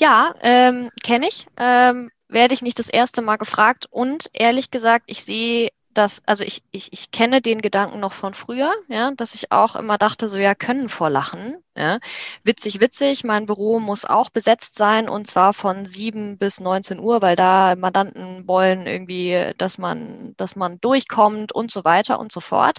Ja, 0.00 0.34
ähm, 0.42 0.90
kenne 1.02 1.28
ich. 1.28 1.46
Ähm, 1.56 2.10
werde 2.28 2.54
ich 2.54 2.62
nicht 2.62 2.78
das 2.78 2.88
erste 2.88 3.20
Mal 3.20 3.36
gefragt 3.36 3.86
und 3.90 4.30
ehrlich 4.32 4.70
gesagt, 4.70 5.04
ich 5.08 5.24
sehe 5.24 5.70
dass, 5.94 6.22
also 6.26 6.44
ich, 6.44 6.62
ich, 6.70 6.92
ich 6.92 7.10
kenne 7.10 7.40
den 7.40 7.60
Gedanken 7.62 8.00
noch 8.00 8.12
von 8.12 8.34
früher, 8.34 8.72
ja, 8.88 9.10
dass 9.16 9.34
ich 9.34 9.52
auch 9.52 9.76
immer 9.76 9.98
dachte, 9.98 10.28
so 10.28 10.38
ja, 10.38 10.54
können 10.54 10.88
vor 10.88 11.10
Lachen. 11.10 11.56
Ja. 11.76 11.98
Witzig, 12.44 12.80
witzig, 12.80 13.24
mein 13.24 13.46
Büro 13.46 13.80
muss 13.80 14.04
auch 14.04 14.30
besetzt 14.30 14.76
sein 14.76 15.08
und 15.08 15.26
zwar 15.26 15.52
von 15.52 15.84
sieben 15.86 16.38
bis 16.38 16.60
19 16.60 16.98
Uhr, 17.00 17.22
weil 17.22 17.36
da 17.36 17.74
Mandanten 17.76 18.46
wollen 18.46 18.86
irgendwie, 18.86 19.52
dass 19.58 19.78
man, 19.78 20.34
dass 20.36 20.56
man 20.56 20.80
durchkommt 20.80 21.52
und 21.52 21.70
so 21.70 21.84
weiter 21.84 22.18
und 22.20 22.32
so 22.32 22.40
fort. 22.40 22.78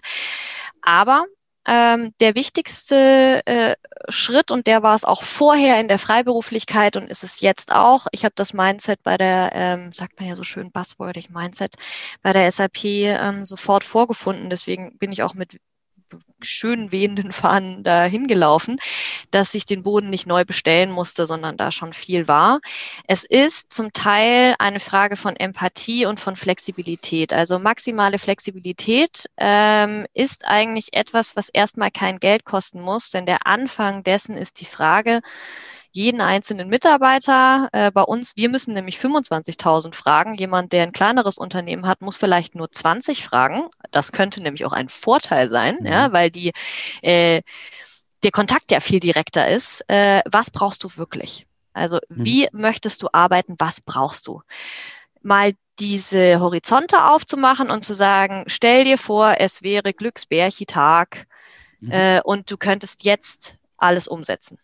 Aber 0.82 1.26
ähm, 1.67 2.13
der 2.19 2.36
wichtigste 2.36 3.41
äh, 3.45 3.76
Schritt 4.10 4.52
und 4.52 4.67
der 4.67 4.84
war 4.84 4.95
es 4.95 5.06
auch 5.06 5.24
vorher 5.24 5.80
in 5.80 5.88
der 5.88 6.00
Freiberuflichkeit 6.00 6.97
und 6.97 7.10
ist 7.10 7.24
es 7.24 7.39
jetzt 7.41 7.71
auch. 7.71 8.08
Ich 8.12 8.26
habe 8.26 8.34
das 8.36 8.54
Mindset 8.54 9.04
bei 9.04 9.17
der, 9.17 9.52
ähm, 9.54 9.93
sagt 9.93 10.19
man 10.19 10.28
ja 10.28 10.36
so 10.36 10.43
schön 10.43 10.71
buzzwordig 10.71 11.30
Mindset, 11.30 11.76
bei 12.24 12.34
der 12.34 12.52
SAP 12.52 12.84
ähm, 12.86 13.45
sofort 13.45 13.84
vorgefunden. 13.84 14.50
Deswegen 14.50 14.97
bin 14.97 15.12
ich 15.12 15.24
auch 15.24 15.34
mit 15.36 15.60
schön 16.43 16.91
wehenden 16.91 17.32
Fahnen 17.32 17.84
dahin 17.84 18.27
gelaufen, 18.27 18.80
dass 19.32 19.54
ich 19.54 19.65
den 19.65 19.84
Boden 19.84 20.10
nicht 20.10 20.27
neu 20.27 20.45
bestellen 20.45 20.91
musste, 20.91 21.25
sondern 21.25 21.58
da 21.58 21.71
schon 21.71 21.93
viel 21.93 22.27
war. 22.27 22.60
Es 23.08 23.23
ist 23.23 23.71
zum 23.71 23.93
Teil 23.93 24.56
eine 24.60 24.80
Frage 24.80 25.17
von 25.17 25.36
Empathie 25.36 26.06
und 26.06 26.19
von 26.19 26.36
Flexibilität. 26.36 27.34
Also 27.34 27.60
maximale 27.60 28.19
Flexibilität 28.19 29.25
ähm, 29.38 30.06
ist 30.13 30.45
eigentlich 30.47 30.89
etwas, 30.93 31.36
was 31.36 31.49
erstmal 31.49 31.91
kein 31.91 32.19
Geld 32.19 32.45
kosten 32.45 32.82
muss, 32.82 33.10
denn 33.10 33.25
der 33.25 33.47
Anfang 33.47 34.04
dessen 34.04 34.38
ist 34.38 34.60
die 34.60 34.65
Frage, 34.65 35.21
jeden 35.91 36.21
einzelnen 36.21 36.69
Mitarbeiter. 36.69 37.69
Äh, 37.71 37.91
bei 37.91 38.01
uns, 38.04 38.38
wir 38.38 38.49
müssen 38.49 38.73
nämlich 38.73 38.97
25.000 38.97 39.93
fragen. 39.93 40.36
Jemand, 40.36 40.73
der 40.73 40.84
ein 40.84 40.93
kleineres 40.93 41.38
Unternehmen 41.38 41.86
hat, 41.86 42.01
muss 42.01 42.17
vielleicht 42.17 42.56
nur 42.56 42.71
20 42.71 43.23
fragen. 43.23 43.69
Das 43.91 44.12
könnte 44.12 44.41
nämlich 44.41 44.65
auch 44.65 44.71
ein 44.71 44.89
Vorteil 44.89 45.49
sein, 45.49 45.77
mhm. 45.82 45.88
ja, 45.88 46.13
weil 46.13 46.32
die, 46.32 46.54
äh, 47.01 47.41
der 48.23 48.32
Kontakt 48.32 48.71
ja 48.71 48.80
viel 48.80 48.99
direkter 48.99 49.47
ist. 49.47 49.84
Äh, 49.89 50.21
was 50.30 50.51
brauchst 50.51 50.84
du 50.84 50.89
wirklich? 50.95 51.45
Also 51.73 51.99
mhm. 52.10 52.25
wie 52.25 52.47
möchtest 52.51 53.04
du 53.04 53.10
arbeiten? 53.12 53.56
Was 53.60 53.82
brauchst 53.82 54.27
du? 54.27 54.41
Mal 55.21 55.54
diese 55.80 56.39
Horizonte 56.39 57.06
aufzumachen 57.06 57.69
und 57.69 57.84
zu 57.84 57.93
sagen, 57.93 58.43
stell 58.47 58.84
dir 58.86 58.97
vor, 58.97 59.36
es 59.39 59.62
wäre 59.62 59.93
Glücksbärchi-Tag 59.93 61.27
mhm. 61.80 61.91
äh, 61.91 62.21
und 62.23 62.49
du 62.51 62.58
könntest 62.58 63.04
jetzt 63.04 63.56
alles 63.77 64.08
umsetzen. 64.08 64.58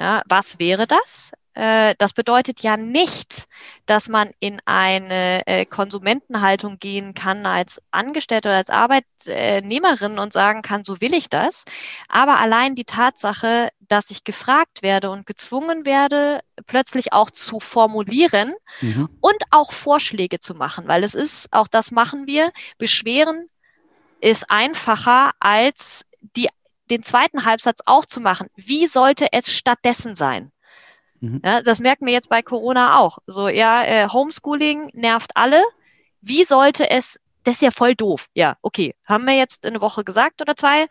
Ja, 0.00 0.22
was 0.24 0.58
wäre 0.58 0.86
das? 0.86 1.32
Äh, 1.52 1.94
das 1.98 2.14
bedeutet 2.14 2.60
ja 2.60 2.78
nicht, 2.78 3.44
dass 3.84 4.08
man 4.08 4.30
in 4.40 4.62
eine 4.64 5.46
äh, 5.46 5.66
Konsumentenhaltung 5.66 6.78
gehen 6.78 7.12
kann 7.12 7.44
als 7.44 7.82
Angestellte 7.90 8.48
oder 8.48 8.56
als 8.56 8.70
Arbeitnehmerin 8.70 10.18
und 10.18 10.32
sagen 10.32 10.62
kann, 10.62 10.84
so 10.84 11.02
will 11.02 11.12
ich 11.12 11.28
das. 11.28 11.66
Aber 12.08 12.38
allein 12.38 12.76
die 12.76 12.86
Tatsache, 12.86 13.68
dass 13.80 14.10
ich 14.10 14.24
gefragt 14.24 14.82
werde 14.82 15.10
und 15.10 15.26
gezwungen 15.26 15.84
werde, 15.84 16.40
plötzlich 16.66 17.12
auch 17.12 17.30
zu 17.30 17.60
formulieren 17.60 18.54
mhm. 18.80 19.10
und 19.20 19.42
auch 19.50 19.72
Vorschläge 19.72 20.40
zu 20.40 20.54
machen, 20.54 20.88
weil 20.88 21.04
es 21.04 21.14
ist, 21.14 21.52
auch 21.52 21.68
das 21.68 21.90
machen 21.90 22.26
wir, 22.26 22.52
Beschweren 22.78 23.50
ist 24.22 24.50
einfacher 24.50 25.32
als 25.40 26.06
die 26.36 26.48
den 26.90 27.02
zweiten 27.02 27.44
Halbsatz 27.44 27.80
auch 27.86 28.04
zu 28.04 28.20
machen. 28.20 28.48
Wie 28.56 28.86
sollte 28.86 29.28
es 29.32 29.52
stattdessen 29.52 30.14
sein? 30.14 30.52
Mhm. 31.20 31.40
Ja, 31.44 31.62
das 31.62 31.80
merken 31.80 32.06
wir 32.06 32.12
jetzt 32.12 32.28
bei 32.28 32.42
Corona 32.42 32.98
auch. 32.98 33.18
So, 33.26 33.48
ja, 33.48 33.84
äh, 33.84 34.08
Homeschooling 34.08 34.90
nervt 34.92 35.32
alle. 35.36 35.62
Wie 36.20 36.44
sollte 36.44 36.90
es, 36.90 37.20
das 37.44 37.56
ist 37.56 37.62
ja 37.62 37.70
voll 37.70 37.94
doof. 37.94 38.26
Ja, 38.34 38.56
okay. 38.62 38.94
Haben 39.04 39.24
wir 39.26 39.34
jetzt 39.34 39.66
eine 39.66 39.80
Woche 39.80 40.04
gesagt 40.04 40.40
oder 40.42 40.56
zwei? 40.56 40.86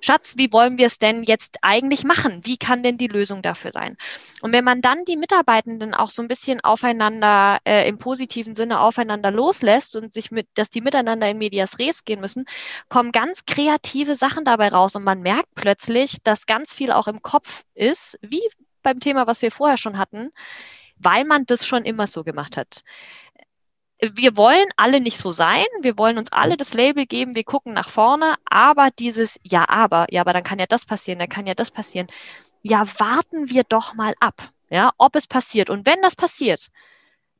Schatz, 0.00 0.36
wie 0.36 0.52
wollen 0.52 0.78
wir 0.78 0.86
es 0.86 0.98
denn 0.98 1.24
jetzt 1.24 1.58
eigentlich 1.62 2.04
machen? 2.04 2.44
Wie 2.44 2.56
kann 2.56 2.82
denn 2.82 2.98
die 2.98 3.08
Lösung 3.08 3.42
dafür 3.42 3.72
sein? 3.72 3.96
Und 4.42 4.52
wenn 4.52 4.64
man 4.64 4.80
dann 4.80 5.04
die 5.04 5.16
Mitarbeitenden 5.16 5.94
auch 5.94 6.10
so 6.10 6.22
ein 6.22 6.28
bisschen 6.28 6.60
aufeinander, 6.60 7.58
äh, 7.64 7.88
im 7.88 7.98
positiven 7.98 8.54
Sinne 8.54 8.80
aufeinander 8.80 9.30
loslässt 9.30 9.96
und 9.96 10.12
sich 10.12 10.30
mit, 10.30 10.46
dass 10.54 10.70
die 10.70 10.80
miteinander 10.80 11.28
in 11.28 11.38
Medias 11.38 11.78
Res 11.78 12.04
gehen 12.04 12.20
müssen, 12.20 12.44
kommen 12.88 13.12
ganz 13.12 13.44
kreative 13.44 14.14
Sachen 14.14 14.44
dabei 14.44 14.68
raus 14.68 14.94
und 14.94 15.04
man 15.04 15.20
merkt 15.20 15.54
plötzlich, 15.54 16.18
dass 16.22 16.46
ganz 16.46 16.74
viel 16.74 16.92
auch 16.92 17.08
im 17.08 17.22
Kopf 17.22 17.64
ist, 17.74 18.18
wie 18.22 18.42
beim 18.82 19.00
Thema, 19.00 19.26
was 19.26 19.42
wir 19.42 19.50
vorher 19.50 19.78
schon 19.78 19.98
hatten, 19.98 20.30
weil 20.96 21.24
man 21.24 21.44
das 21.46 21.66
schon 21.66 21.84
immer 21.84 22.06
so 22.06 22.24
gemacht 22.24 22.56
hat 22.56 22.82
wir 24.00 24.36
wollen 24.36 24.68
alle 24.76 25.00
nicht 25.00 25.18
so 25.18 25.30
sein, 25.30 25.66
wir 25.82 25.98
wollen 25.98 26.18
uns 26.18 26.32
alle 26.32 26.56
das 26.56 26.74
Label 26.74 27.06
geben, 27.06 27.34
wir 27.34 27.44
gucken 27.44 27.74
nach 27.74 27.88
vorne, 27.88 28.36
aber 28.44 28.90
dieses 28.98 29.40
Ja, 29.42 29.68
aber, 29.68 30.06
ja, 30.10 30.20
aber 30.20 30.32
dann 30.32 30.44
kann 30.44 30.58
ja 30.58 30.66
das 30.66 30.86
passieren, 30.86 31.18
dann 31.18 31.28
kann 31.28 31.46
ja 31.46 31.54
das 31.54 31.70
passieren. 31.70 32.08
Ja, 32.62 32.86
warten 32.98 33.50
wir 33.50 33.64
doch 33.64 33.94
mal 33.94 34.14
ab, 34.20 34.50
ja, 34.70 34.92
ob 34.98 35.16
es 35.16 35.26
passiert. 35.26 35.70
Und 35.70 35.86
wenn 35.86 36.00
das 36.02 36.16
passiert, 36.16 36.68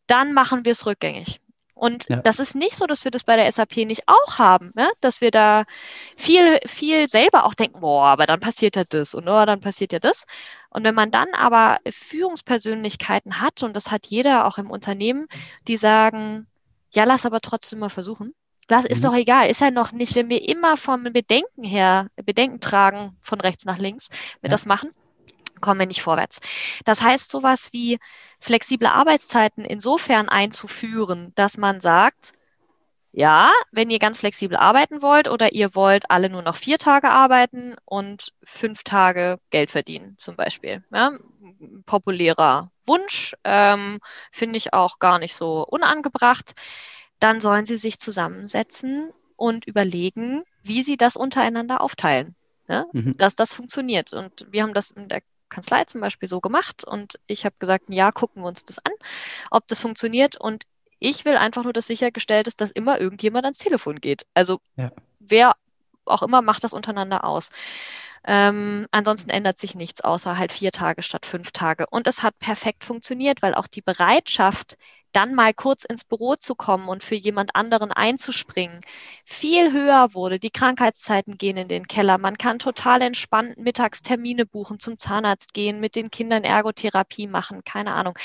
dann 0.07 0.33
machen 0.33 0.65
wir 0.65 0.73
es 0.73 0.87
rückgängig. 0.87 1.41
Und 1.79 2.09
ja. 2.09 2.17
das 2.17 2.41
ist 2.41 2.57
nicht 2.57 2.77
so, 2.77 2.87
dass 2.87 3.05
wir 3.05 3.11
das 3.11 3.25
bei 3.25 3.37
der 3.37 3.51
SAP 3.51 3.77
nicht 3.79 4.03
auch 4.07 4.39
haben, 4.39 4.73
ja? 4.77 4.91
dass 5.01 5.21
wir 5.21 5.31
da 5.31 5.65
viel, 6.17 6.59
viel 6.67 7.09
selber 7.09 7.45
auch 7.45 7.55
denken, 7.55 7.81
boah, 7.81 8.07
aber 8.07 8.27
dann 8.27 8.41
passiert 8.41 8.77
ja 8.77 8.83
das 8.85 9.15
und 9.15 9.29
oh, 9.29 9.45
dann 9.47 9.61
passiert 9.61 9.93
ja 9.93 10.01
das. 10.01 10.25
Und 10.71 10.85
wenn 10.85 10.95
man 10.95 11.11
dann 11.11 11.29
aber 11.35 11.79
Führungspersönlichkeiten 11.89 13.41
hat, 13.41 13.63
und 13.63 13.75
das 13.75 13.91
hat 13.91 14.07
jeder 14.07 14.47
auch 14.47 14.59
im 14.59 14.71
Unternehmen, 14.71 15.29
die 15.67 15.77
sagen, 15.77 16.47
ja, 16.93 17.05
lass 17.05 17.27
aber 17.27 17.41
trotzdem 17.41 17.79
mal 17.79 17.89
versuchen. 17.89 18.35
Das 18.67 18.85
ist 18.85 19.03
mhm. 19.03 19.07
doch 19.07 19.15
egal, 19.15 19.49
ist 19.49 19.61
ja 19.61 19.71
noch 19.71 19.93
nicht, 19.93 20.15
wenn 20.15 20.29
wir 20.29 20.47
immer 20.47 20.77
vom 20.77 21.05
Bedenken 21.05 21.65
her, 21.65 22.09
Bedenken 22.17 22.61
tragen 22.61 23.17
von 23.21 23.41
rechts 23.41 23.65
nach 23.65 23.79
links, 23.79 24.09
wir 24.41 24.49
ja. 24.49 24.51
das 24.51 24.67
machen, 24.67 24.91
kommen 25.59 25.81
wir 25.81 25.87
nicht 25.87 26.03
vorwärts. 26.03 26.41
Das 26.85 27.03
heißt, 27.03 27.31
sowas 27.31 27.71
wie 27.73 27.99
flexible 28.41 28.87
Arbeitszeiten 28.87 29.65
insofern 29.65 30.29
einzuführen, 30.29 31.33
dass 31.35 31.57
man 31.57 31.81
sagt, 31.81 32.33
ja, 33.13 33.53
wenn 33.73 33.91
ihr 33.91 33.99
ganz 33.99 34.19
flexibel 34.19 34.57
arbeiten 34.57 35.03
wollt 35.03 35.29
oder 35.29 35.53
ihr 35.53 35.75
wollt 35.75 36.11
alle 36.11 36.29
nur 36.29 36.43
noch 36.43 36.57
vier 36.57 36.79
Tage 36.79 37.11
arbeiten 37.11 37.75
und 37.85 38.33
fünf 38.43 38.85
Tage 38.85 39.41
Geld 39.51 39.71
verdienen, 39.71 40.15
zum 40.19 40.37
Beispiel. 40.37 40.85
Ja, 40.93 41.13
populärer 41.87 42.71
Wunsch, 42.87 43.35
ähm, 43.45 44.01
finde 44.31 44.59
ich 44.59 44.73
auch 44.73 44.99
gar 44.99 45.19
nicht 45.19 45.35
so 45.35 45.67
unangebracht. 45.67 46.55
Dann 47.19 47.41
sollen 47.41 47.65
sie 47.65 47.77
sich 47.77 47.99
zusammensetzen 47.99 49.13
und 49.37 49.67
überlegen, 49.67 50.45
wie 50.63 50.83
sie 50.83 50.97
das 50.97 51.17
untereinander 51.17 51.81
aufteilen, 51.81 52.37
ja? 52.69 52.87
mhm. 52.93 53.17
dass 53.17 53.37
das 53.37 53.53
funktioniert. 53.53 54.13
Und 54.13 54.47
wir 54.51 54.63
haben 54.63 54.75
das 54.75 54.91
in 54.91 55.09
der 55.09 55.23
Kanzlei 55.49 55.85
zum 55.85 56.01
Beispiel 56.01 56.29
so 56.29 56.41
gemacht 56.41 56.85
und 56.85 57.19
ich 57.27 57.45
habe 57.45 57.57
gesagt, 57.59 57.85
ja, 57.89 58.13
gucken 58.13 58.43
wir 58.43 58.49
uns 58.49 58.65
das 58.65 58.79
an, 58.79 58.93
ob 59.51 59.67
das 59.69 59.81
funktioniert. 59.81 60.37
Und 60.37 60.65
ich 60.99 61.25
will 61.25 61.37
einfach 61.37 61.65
nur, 61.65 61.73
dass 61.73 61.87
sichergestellt 61.87 62.49
ist, 62.49 62.61
dass 62.61 62.71
immer 62.71 63.01
irgendjemand 63.01 63.45
ans 63.45 63.59
Telefon 63.59 64.01
geht. 64.01 64.27
Also 64.35 64.61
ja. 64.77 64.91
wer 65.21 65.55
auch 66.05 66.23
immer 66.23 66.43
macht 66.43 66.65
das 66.65 66.73
untereinander 66.73 67.25
aus. 67.25 67.51
Ähm, 68.25 68.87
ansonsten 68.91 69.31
ändert 69.31 69.59
sich 69.59 69.75
nichts, 69.75 70.01
außer 70.01 70.37
halt 70.37 70.53
vier 70.53 70.73
Tage 70.73 71.03
statt 71.03 71.25
fünf 71.25 71.53
Tage. 71.53 71.87
Und 71.89 72.07
es 72.07 72.23
hat 72.23 72.39
perfekt 72.39 72.85
funktioniert, 72.85 73.43
weil 73.43 73.55
auch 73.55 73.67
die 73.67 73.83
Bereitschaft, 73.83 74.77
dann 75.13 75.35
mal 75.35 75.55
kurz 75.55 75.85
ins 75.85 76.05
Büro 76.05 76.37
zu 76.37 76.55
kommen 76.55 76.89
und 76.89 77.03
für 77.03 77.15
jemand 77.15 77.55
anderen 77.55 77.93
einzuspringen, 77.93 78.81
viel 79.25 79.73
höher 79.73 80.15
wurde. 80.15 80.39
Die 80.39 80.51
Krankheitszeiten 80.51 81.39
gehen 81.39 81.57
in 81.57 81.69
den 81.69 81.87
Keller. 81.87 82.19
Man 82.19 82.39
kann 82.39 82.59
total 82.59 83.03
entspannt 83.03 83.59
Mittagstermine 83.59 84.47
buchen, 84.47 84.81
zum 84.81 84.99
Zahnarzt 84.99 85.55
gehen, 85.55 85.81
mit 85.81 85.97
den 85.97 86.11
Kindern 86.11 86.45
Ergotherapie 86.45 87.27
machen, 87.27 87.63
keine 87.65 87.95
Ahnung. 87.95 88.19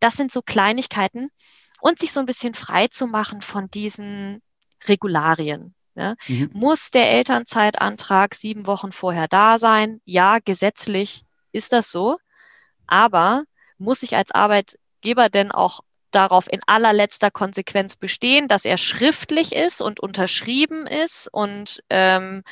Das 0.00 0.14
sind 0.14 0.32
so 0.32 0.42
Kleinigkeiten 0.42 1.30
und 1.80 1.98
sich 1.98 2.12
so 2.12 2.20
ein 2.20 2.26
bisschen 2.26 2.54
frei 2.54 2.88
zu 2.88 3.06
machen 3.06 3.42
von 3.42 3.70
diesen 3.70 4.42
Regularien. 4.86 5.74
Ja. 5.94 6.14
Mhm. 6.26 6.50
Muss 6.54 6.90
der 6.90 7.10
Elternzeitantrag 7.10 8.34
sieben 8.34 8.66
Wochen 8.66 8.92
vorher 8.92 9.28
da 9.28 9.58
sein? 9.58 10.00
Ja, 10.04 10.38
gesetzlich 10.38 11.24
ist 11.52 11.72
das 11.72 11.90
so. 11.90 12.18
Aber 12.86 13.44
muss 13.78 14.02
ich 14.02 14.16
als 14.16 14.30
Arbeitgeber 14.30 15.28
denn 15.28 15.52
auch 15.52 15.80
darauf 16.14 16.50
in 16.50 16.60
allerletzter 16.66 17.30
Konsequenz 17.30 17.96
bestehen, 17.96 18.48
dass 18.48 18.64
er 18.64 18.78
schriftlich 18.78 19.54
ist 19.54 19.80
und 19.80 20.00
unterschrieben 20.00 20.86
ist 20.86 21.28
und 21.32 21.82
ähm, 21.90 22.42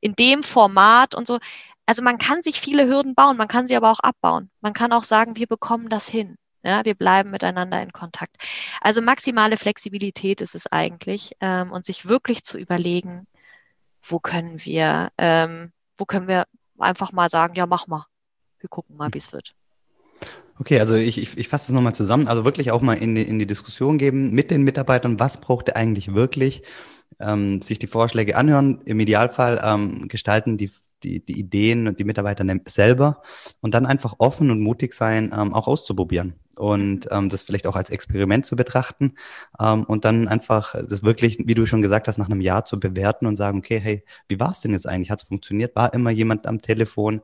in 0.00 0.14
dem 0.14 0.42
Format 0.42 1.14
und 1.14 1.26
so. 1.26 1.38
Also 1.86 2.02
man 2.02 2.18
kann 2.18 2.42
sich 2.42 2.60
viele 2.60 2.86
Hürden 2.86 3.14
bauen, 3.14 3.36
man 3.36 3.48
kann 3.48 3.66
sie 3.66 3.76
aber 3.76 3.90
auch 3.90 4.00
abbauen. 4.00 4.50
Man 4.60 4.72
kann 4.72 4.92
auch 4.92 5.04
sagen, 5.04 5.36
wir 5.36 5.46
bekommen 5.46 5.88
das 5.88 6.08
hin. 6.08 6.36
Ja, 6.64 6.84
wir 6.84 6.94
bleiben 6.94 7.30
miteinander 7.30 7.82
in 7.82 7.92
Kontakt. 7.92 8.36
Also 8.80 9.02
maximale 9.02 9.56
Flexibilität 9.56 10.40
ist 10.40 10.54
es 10.54 10.68
eigentlich 10.68 11.32
ähm, 11.40 11.72
und 11.72 11.84
sich 11.84 12.06
wirklich 12.06 12.44
zu 12.44 12.56
überlegen, 12.56 13.26
wo 14.02 14.20
können 14.20 14.64
wir, 14.64 15.10
ähm, 15.18 15.72
wo 15.96 16.04
können 16.04 16.28
wir 16.28 16.46
einfach 16.78 17.12
mal 17.12 17.28
sagen, 17.28 17.54
ja, 17.56 17.66
mach 17.66 17.88
mal. 17.88 18.06
Wir 18.60 18.68
gucken 18.68 18.96
mal, 18.96 19.12
wie 19.12 19.18
es 19.18 19.32
wird. 19.32 19.54
Okay, 20.62 20.78
also 20.78 20.94
ich, 20.94 21.18
ich, 21.18 21.36
ich 21.36 21.48
fasse 21.48 21.66
das 21.66 21.74
nochmal 21.74 21.92
zusammen. 21.92 22.28
Also 22.28 22.44
wirklich 22.44 22.70
auch 22.70 22.82
mal 22.82 22.94
in 22.94 23.16
die, 23.16 23.22
in 23.22 23.40
die 23.40 23.48
Diskussion 23.48 23.98
geben 23.98 24.30
mit 24.30 24.52
den 24.52 24.62
Mitarbeitern, 24.62 25.18
was 25.18 25.38
braucht 25.38 25.68
er 25.68 25.76
eigentlich 25.76 26.14
wirklich, 26.14 26.62
ähm, 27.18 27.60
sich 27.60 27.80
die 27.80 27.88
Vorschläge 27.88 28.36
anhören, 28.36 28.80
im 28.84 29.00
Idealfall 29.00 29.60
ähm, 29.64 30.06
gestalten 30.06 30.58
die, 30.58 30.70
die, 31.02 31.18
die 31.18 31.40
Ideen 31.40 31.88
und 31.88 31.98
die 31.98 32.04
Mitarbeiter 32.04 32.46
selber 32.66 33.22
und 33.60 33.74
dann 33.74 33.86
einfach 33.86 34.14
offen 34.18 34.52
und 34.52 34.60
mutig 34.60 34.94
sein, 34.94 35.34
ähm, 35.36 35.52
auch 35.52 35.66
auszuprobieren 35.66 36.34
und 36.54 37.08
ähm, 37.10 37.28
das 37.28 37.42
vielleicht 37.42 37.66
auch 37.66 37.74
als 37.74 37.90
Experiment 37.90 38.46
zu 38.46 38.54
betrachten 38.54 39.14
ähm, 39.58 39.82
und 39.82 40.04
dann 40.04 40.28
einfach 40.28 40.76
das 40.88 41.02
wirklich, 41.02 41.38
wie 41.44 41.54
du 41.54 41.66
schon 41.66 41.82
gesagt 41.82 42.06
hast, 42.06 42.18
nach 42.18 42.26
einem 42.26 42.40
Jahr 42.40 42.64
zu 42.64 42.78
bewerten 42.78 43.26
und 43.26 43.34
sagen, 43.34 43.58
okay, 43.58 43.80
hey, 43.80 44.04
wie 44.28 44.38
war 44.38 44.52
es 44.52 44.60
denn 44.60 44.70
jetzt 44.70 44.86
eigentlich? 44.86 45.10
Hat 45.10 45.20
es 45.20 45.26
funktioniert? 45.26 45.74
War 45.74 45.92
immer 45.92 46.10
jemand 46.10 46.46
am 46.46 46.62
Telefon? 46.62 47.20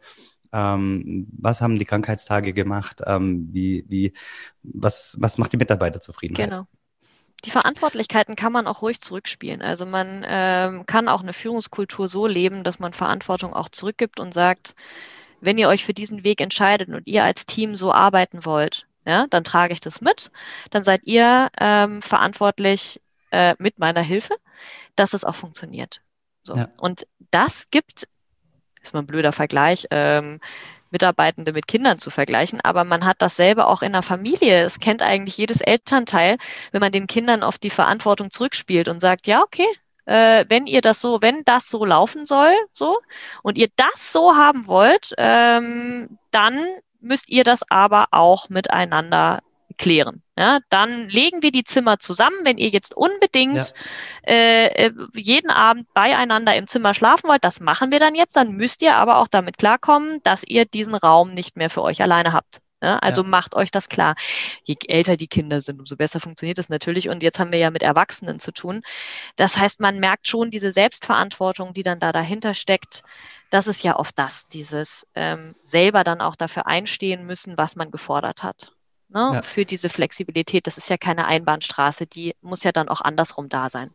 Ähm, 0.52 1.28
was 1.38 1.60
haben 1.60 1.78
die 1.78 1.84
Krankheitstage 1.84 2.52
gemacht? 2.52 3.00
Ähm, 3.06 3.48
wie, 3.52 3.84
wie, 3.88 4.12
was, 4.62 5.16
was 5.18 5.38
macht 5.38 5.52
die 5.52 5.56
Mitarbeiter 5.56 6.00
zufrieden? 6.00 6.34
Genau. 6.34 6.66
Die 7.44 7.50
Verantwortlichkeiten 7.50 8.34
kann 8.34 8.52
man 8.52 8.66
auch 8.66 8.82
ruhig 8.82 9.00
zurückspielen. 9.00 9.62
Also 9.62 9.86
man 9.86 10.24
ähm, 10.26 10.86
kann 10.86 11.08
auch 11.08 11.22
eine 11.22 11.32
Führungskultur 11.32 12.08
so 12.08 12.26
leben, 12.26 12.64
dass 12.64 12.80
man 12.80 12.92
Verantwortung 12.92 13.54
auch 13.54 13.68
zurückgibt 13.68 14.18
und 14.18 14.34
sagt, 14.34 14.74
wenn 15.40 15.58
ihr 15.58 15.68
euch 15.68 15.84
für 15.84 15.94
diesen 15.94 16.24
Weg 16.24 16.40
entscheidet 16.40 16.88
und 16.88 17.06
ihr 17.06 17.22
als 17.22 17.46
Team 17.46 17.76
so 17.76 17.92
arbeiten 17.92 18.44
wollt, 18.44 18.86
ja, 19.06 19.26
dann 19.28 19.44
trage 19.44 19.72
ich 19.72 19.80
das 19.80 20.00
mit. 20.00 20.32
Dann 20.70 20.82
seid 20.82 21.02
ihr 21.04 21.48
ähm, 21.60 22.02
verantwortlich 22.02 23.00
äh, 23.30 23.54
mit 23.58 23.78
meiner 23.78 24.02
Hilfe, 24.02 24.34
dass 24.96 25.14
es 25.14 25.24
auch 25.24 25.36
funktioniert. 25.36 26.00
So. 26.42 26.56
Ja. 26.56 26.68
Und 26.78 27.06
das 27.30 27.70
gibt 27.70 28.08
ist 28.82 28.94
mal 28.94 29.00
ein 29.00 29.06
blöder 29.06 29.32
Vergleich, 29.32 29.86
ähm, 29.90 30.40
Mitarbeitende 30.90 31.52
mit 31.52 31.68
Kindern 31.68 31.98
zu 31.98 32.10
vergleichen, 32.10 32.60
aber 32.62 32.84
man 32.84 33.04
hat 33.04 33.16
dasselbe 33.20 33.66
auch 33.66 33.82
in 33.82 33.92
der 33.92 34.02
Familie. 34.02 34.64
Es 34.64 34.80
kennt 34.80 35.02
eigentlich 35.02 35.36
jedes 35.36 35.60
Elternteil, 35.60 36.38
wenn 36.72 36.80
man 36.80 36.92
den 36.92 37.06
Kindern 37.06 37.42
auf 37.42 37.58
die 37.58 37.70
Verantwortung 37.70 38.30
zurückspielt 38.30 38.88
und 38.88 39.00
sagt, 39.00 39.26
ja, 39.26 39.42
okay, 39.42 39.66
äh, 40.06 40.46
wenn 40.48 40.66
ihr 40.66 40.80
das 40.80 41.00
so, 41.00 41.20
wenn 41.20 41.44
das 41.44 41.68
so 41.68 41.84
laufen 41.84 42.24
soll, 42.24 42.54
so, 42.72 42.98
und 43.42 43.58
ihr 43.58 43.68
das 43.76 44.12
so 44.12 44.34
haben 44.36 44.66
wollt, 44.66 45.12
ähm, 45.18 46.18
dann 46.30 46.64
müsst 47.00 47.28
ihr 47.28 47.44
das 47.44 47.62
aber 47.70 48.08
auch 48.12 48.48
miteinander 48.48 49.40
klären. 49.78 50.22
Ja, 50.36 50.58
dann 50.68 51.08
legen 51.08 51.42
wir 51.42 51.50
die 51.50 51.64
Zimmer 51.64 51.98
zusammen. 51.98 52.36
Wenn 52.44 52.58
ihr 52.58 52.68
jetzt 52.68 52.94
unbedingt 52.96 53.56
ja. 53.56 53.64
Äh, 54.26 54.86
äh, 54.86 54.92
jeden 55.14 55.50
Abend 55.50 55.92
beieinander 55.94 56.54
im 56.56 56.66
Zimmer 56.66 56.94
schlafen 56.94 57.28
wollt, 57.28 57.44
das 57.44 57.60
machen 57.60 57.90
wir 57.90 57.98
dann 57.98 58.14
jetzt. 58.14 58.36
Dann 58.36 58.52
müsst 58.52 58.82
ihr 58.82 58.96
aber 58.96 59.18
auch 59.18 59.28
damit 59.28 59.58
klarkommen, 59.58 60.20
dass 60.22 60.44
ihr 60.44 60.64
diesen 60.64 60.94
Raum 60.94 61.32
nicht 61.32 61.56
mehr 61.56 61.70
für 61.70 61.82
euch 61.82 62.02
alleine 62.02 62.32
habt. 62.32 62.60
Ja, 62.80 62.98
also 62.98 63.22
ja. 63.22 63.28
macht 63.28 63.56
euch 63.56 63.72
das 63.72 63.88
klar. 63.88 64.14
Je 64.62 64.76
älter 64.86 65.16
die 65.16 65.26
Kinder 65.26 65.60
sind, 65.60 65.80
umso 65.80 65.96
besser 65.96 66.20
funktioniert 66.20 66.58
es 66.58 66.68
natürlich. 66.68 67.08
Und 67.08 67.22
jetzt 67.22 67.40
haben 67.40 67.50
wir 67.50 67.58
ja 67.58 67.70
mit 67.70 67.82
Erwachsenen 67.82 68.38
zu 68.38 68.52
tun. 68.52 68.82
Das 69.36 69.58
heißt, 69.58 69.80
man 69.80 69.98
merkt 69.98 70.28
schon 70.28 70.50
diese 70.50 70.70
Selbstverantwortung, 70.70 71.74
die 71.74 71.82
dann 71.82 71.98
da 71.98 72.12
dahinter 72.12 72.54
steckt. 72.54 73.02
Das 73.50 73.66
ist 73.66 73.82
ja 73.82 73.96
oft 73.96 74.16
das, 74.18 74.46
dieses 74.46 75.06
ähm, 75.16 75.56
selber 75.62 76.04
dann 76.04 76.20
auch 76.20 76.36
dafür 76.36 76.66
einstehen 76.66 77.26
müssen, 77.26 77.58
was 77.58 77.74
man 77.74 77.90
gefordert 77.90 78.44
hat 78.44 78.72
ne, 79.08 79.30
ja. 79.34 79.42
für 79.42 79.64
diese 79.64 79.88
Flexibilität. 79.88 80.66
Das 80.66 80.78
ist 80.78 80.90
ja 80.90 80.96
keine 80.96 81.26
Einbahnstraße, 81.26 82.06
die 82.06 82.34
muss 82.40 82.64
ja 82.64 82.72
dann 82.72 82.88
auch 82.88 83.00
andersrum 83.00 83.48
da 83.48 83.70
sein. 83.70 83.90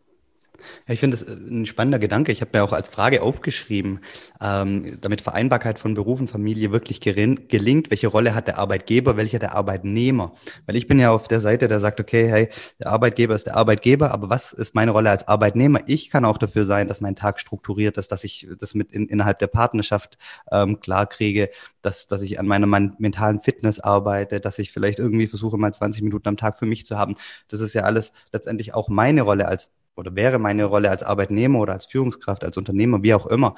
Ja, 0.87 0.93
ich 0.93 0.99
finde 0.99 1.17
das 1.17 1.27
äh, 1.27 1.33
ein 1.33 1.65
spannender 1.65 1.99
Gedanke. 1.99 2.31
Ich 2.31 2.41
habe 2.41 2.51
mir 2.53 2.63
auch 2.63 2.73
als 2.73 2.89
Frage 2.89 3.21
aufgeschrieben, 3.21 3.99
ähm, 4.41 4.97
damit 5.01 5.21
Vereinbarkeit 5.21 5.79
von 5.79 5.93
Beruf 5.93 6.19
und 6.19 6.29
Familie 6.29 6.71
wirklich 6.71 7.01
gelingt, 7.01 7.91
welche 7.91 8.07
Rolle 8.07 8.35
hat 8.35 8.47
der 8.47 8.57
Arbeitgeber, 8.57 9.17
welcher 9.17 9.39
der 9.39 9.55
Arbeitnehmer? 9.55 10.33
Weil 10.65 10.75
ich 10.75 10.87
bin 10.87 10.99
ja 10.99 11.11
auf 11.11 11.27
der 11.27 11.39
Seite, 11.39 11.67
der 11.67 11.79
sagt, 11.79 11.99
okay, 11.99 12.27
hey, 12.27 12.49
der 12.79 12.91
Arbeitgeber 12.91 13.35
ist 13.35 13.47
der 13.47 13.55
Arbeitgeber, 13.55 14.11
aber 14.11 14.29
was 14.29 14.53
ist 14.53 14.75
meine 14.75 14.91
Rolle 14.91 15.09
als 15.09 15.27
Arbeitnehmer? 15.27 15.81
Ich 15.87 16.09
kann 16.09 16.25
auch 16.25 16.37
dafür 16.37 16.65
sein, 16.65 16.87
dass 16.87 17.01
mein 17.01 17.15
Tag 17.15 17.39
strukturiert 17.39 17.97
ist, 17.97 18.11
dass 18.11 18.23
ich 18.23 18.47
das 18.59 18.73
mit 18.73 18.91
in, 18.91 19.07
innerhalb 19.07 19.39
der 19.39 19.47
Partnerschaft 19.47 20.17
ähm, 20.51 20.79
klar 20.79 21.07
kriege, 21.07 21.49
dass, 21.81 22.07
dass 22.07 22.21
ich 22.21 22.39
an 22.39 22.47
meiner 22.47 22.67
mentalen 22.67 23.39
Fitness 23.39 23.79
arbeite, 23.79 24.39
dass 24.39 24.59
ich 24.59 24.71
vielleicht 24.71 24.99
irgendwie 24.99 25.27
versuche, 25.27 25.57
mal 25.57 25.73
20 25.73 26.03
Minuten 26.03 26.27
am 26.29 26.37
Tag 26.37 26.57
für 26.57 26.65
mich 26.65 26.85
zu 26.85 26.97
haben. 26.97 27.15
Das 27.47 27.59
ist 27.59 27.73
ja 27.73 27.83
alles 27.83 28.13
letztendlich 28.31 28.73
auch 28.73 28.89
meine 28.89 29.21
Rolle 29.21 29.47
als 29.47 29.69
oder 29.95 30.15
wäre 30.15 30.39
meine 30.39 30.65
Rolle 30.65 30.89
als 30.89 31.03
Arbeitnehmer 31.03 31.59
oder 31.59 31.73
als 31.73 31.85
Führungskraft, 31.85 32.43
als 32.43 32.57
Unternehmer, 32.57 33.03
wie 33.03 33.13
auch 33.13 33.27
immer. 33.27 33.55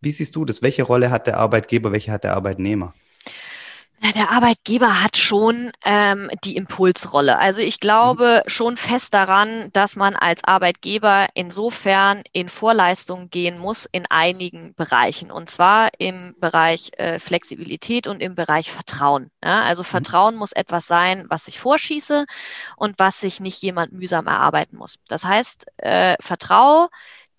Wie 0.00 0.12
siehst 0.12 0.36
du 0.36 0.44
das? 0.44 0.62
Welche 0.62 0.82
Rolle 0.82 1.10
hat 1.10 1.26
der 1.26 1.38
Arbeitgeber, 1.38 1.92
welche 1.92 2.12
hat 2.12 2.24
der 2.24 2.34
Arbeitnehmer? 2.34 2.94
Der 4.02 4.30
Arbeitgeber 4.30 5.02
hat 5.02 5.18
schon 5.18 5.72
ähm, 5.84 6.30
die 6.42 6.56
Impulsrolle. 6.56 7.38
Also 7.38 7.60
ich 7.60 7.80
glaube 7.80 8.42
mhm. 8.44 8.48
schon 8.48 8.76
fest 8.78 9.12
daran, 9.12 9.68
dass 9.74 9.94
man 9.94 10.16
als 10.16 10.42
Arbeitgeber 10.42 11.26
insofern 11.34 12.22
in 12.32 12.48
Vorleistung 12.48 13.28
gehen 13.28 13.58
muss 13.58 13.86
in 13.92 14.06
einigen 14.08 14.74
Bereichen. 14.74 15.30
Und 15.30 15.50
zwar 15.50 15.90
im 15.98 16.34
Bereich 16.40 16.92
äh, 16.96 17.18
Flexibilität 17.18 18.06
und 18.06 18.22
im 18.22 18.34
Bereich 18.34 18.70
Vertrauen. 18.70 19.30
Ja, 19.44 19.64
also 19.64 19.82
mhm. 19.82 19.88
Vertrauen 19.88 20.36
muss 20.36 20.52
etwas 20.52 20.86
sein, 20.86 21.26
was 21.28 21.46
ich 21.46 21.60
vorschieße 21.60 22.24
und 22.76 22.98
was 22.98 23.20
sich 23.20 23.38
nicht 23.38 23.60
jemand 23.62 23.92
mühsam 23.92 24.26
erarbeiten 24.26 24.78
muss. 24.78 24.98
Das 25.08 25.24
heißt, 25.24 25.66
äh, 25.76 26.16
Vertraue 26.20 26.88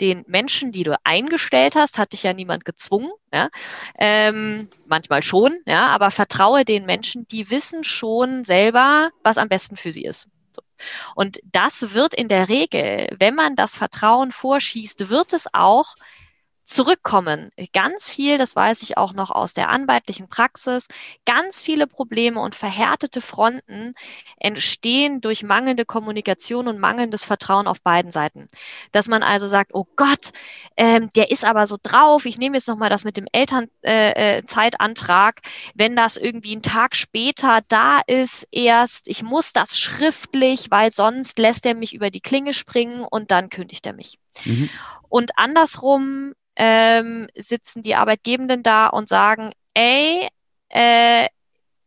den 0.01 0.25
Menschen, 0.27 0.71
die 0.71 0.83
du 0.83 0.97
eingestellt 1.03 1.75
hast, 1.75 1.97
hat 1.97 2.13
dich 2.13 2.23
ja 2.23 2.33
niemand 2.33 2.65
gezwungen, 2.65 3.11
ja, 3.31 3.49
ähm, 3.97 4.67
manchmal 4.87 5.23
schon, 5.23 5.59
ja, 5.65 5.87
aber 5.87 6.11
vertraue 6.11 6.65
den 6.65 6.85
Menschen, 6.85 7.27
die 7.27 7.49
wissen 7.49 7.83
schon 7.83 8.43
selber, 8.43 9.11
was 9.23 9.37
am 9.37 9.47
besten 9.47 9.77
für 9.77 9.91
sie 9.91 10.03
ist. 10.03 10.27
So. 10.51 10.61
Und 11.15 11.39
das 11.45 11.93
wird 11.93 12.13
in 12.13 12.27
der 12.27 12.49
Regel, 12.49 13.15
wenn 13.19 13.35
man 13.35 13.55
das 13.55 13.75
Vertrauen 13.75 14.31
vorschießt, 14.31 15.09
wird 15.09 15.33
es 15.33 15.47
auch 15.53 15.95
zurückkommen. 16.71 17.51
Ganz 17.73 18.09
viel, 18.09 18.37
das 18.37 18.55
weiß 18.55 18.81
ich 18.83 18.97
auch 18.97 19.13
noch 19.13 19.29
aus 19.29 19.53
der 19.53 19.69
anwaltlichen 19.69 20.29
Praxis, 20.29 20.87
ganz 21.25 21.61
viele 21.61 21.85
Probleme 21.85 22.39
und 22.39 22.55
verhärtete 22.55 23.19
Fronten 23.21 23.93
entstehen 24.37 25.21
durch 25.21 25.43
mangelnde 25.43 25.85
Kommunikation 25.85 26.67
und 26.67 26.79
mangelndes 26.79 27.23
Vertrauen 27.23 27.67
auf 27.67 27.81
beiden 27.81 28.11
Seiten. 28.11 28.49
Dass 28.91 29.07
man 29.07 29.21
also 29.21 29.47
sagt, 29.47 29.73
oh 29.73 29.85
Gott, 29.95 30.31
ähm, 30.77 31.09
der 31.15 31.31
ist 31.31 31.45
aber 31.45 31.67
so 31.67 31.77
drauf, 31.81 32.25
ich 32.25 32.37
nehme 32.37 32.57
jetzt 32.57 32.67
nochmal 32.67 32.89
das 32.89 33.03
mit 33.03 33.17
dem 33.17 33.27
Elternzeitantrag, 33.31 35.41
äh, 35.43 35.47
äh 35.47 35.51
wenn 35.75 35.95
das 35.95 36.17
irgendwie 36.17 36.53
einen 36.53 36.63
Tag 36.63 36.95
später 36.95 37.61
da 37.67 37.99
ist, 38.07 38.47
erst, 38.51 39.09
ich 39.09 39.23
muss 39.23 39.51
das 39.51 39.77
schriftlich, 39.77 40.71
weil 40.71 40.91
sonst 40.91 41.37
lässt 41.37 41.65
er 41.65 41.75
mich 41.75 41.93
über 41.93 42.09
die 42.09 42.21
Klinge 42.21 42.53
springen 42.53 43.03
und 43.03 43.31
dann 43.31 43.49
kündigt 43.49 43.85
er 43.85 43.93
mich. 43.93 44.19
Mhm. 44.45 44.69
Und 45.09 45.31
andersrum 45.37 46.33
ähm, 46.55 47.27
sitzen 47.35 47.83
die 47.83 47.95
Arbeitgebenden 47.95 48.63
da 48.63 48.87
und 48.87 49.09
sagen, 49.09 49.53
ey, 49.73 50.27
äh, 50.69 51.27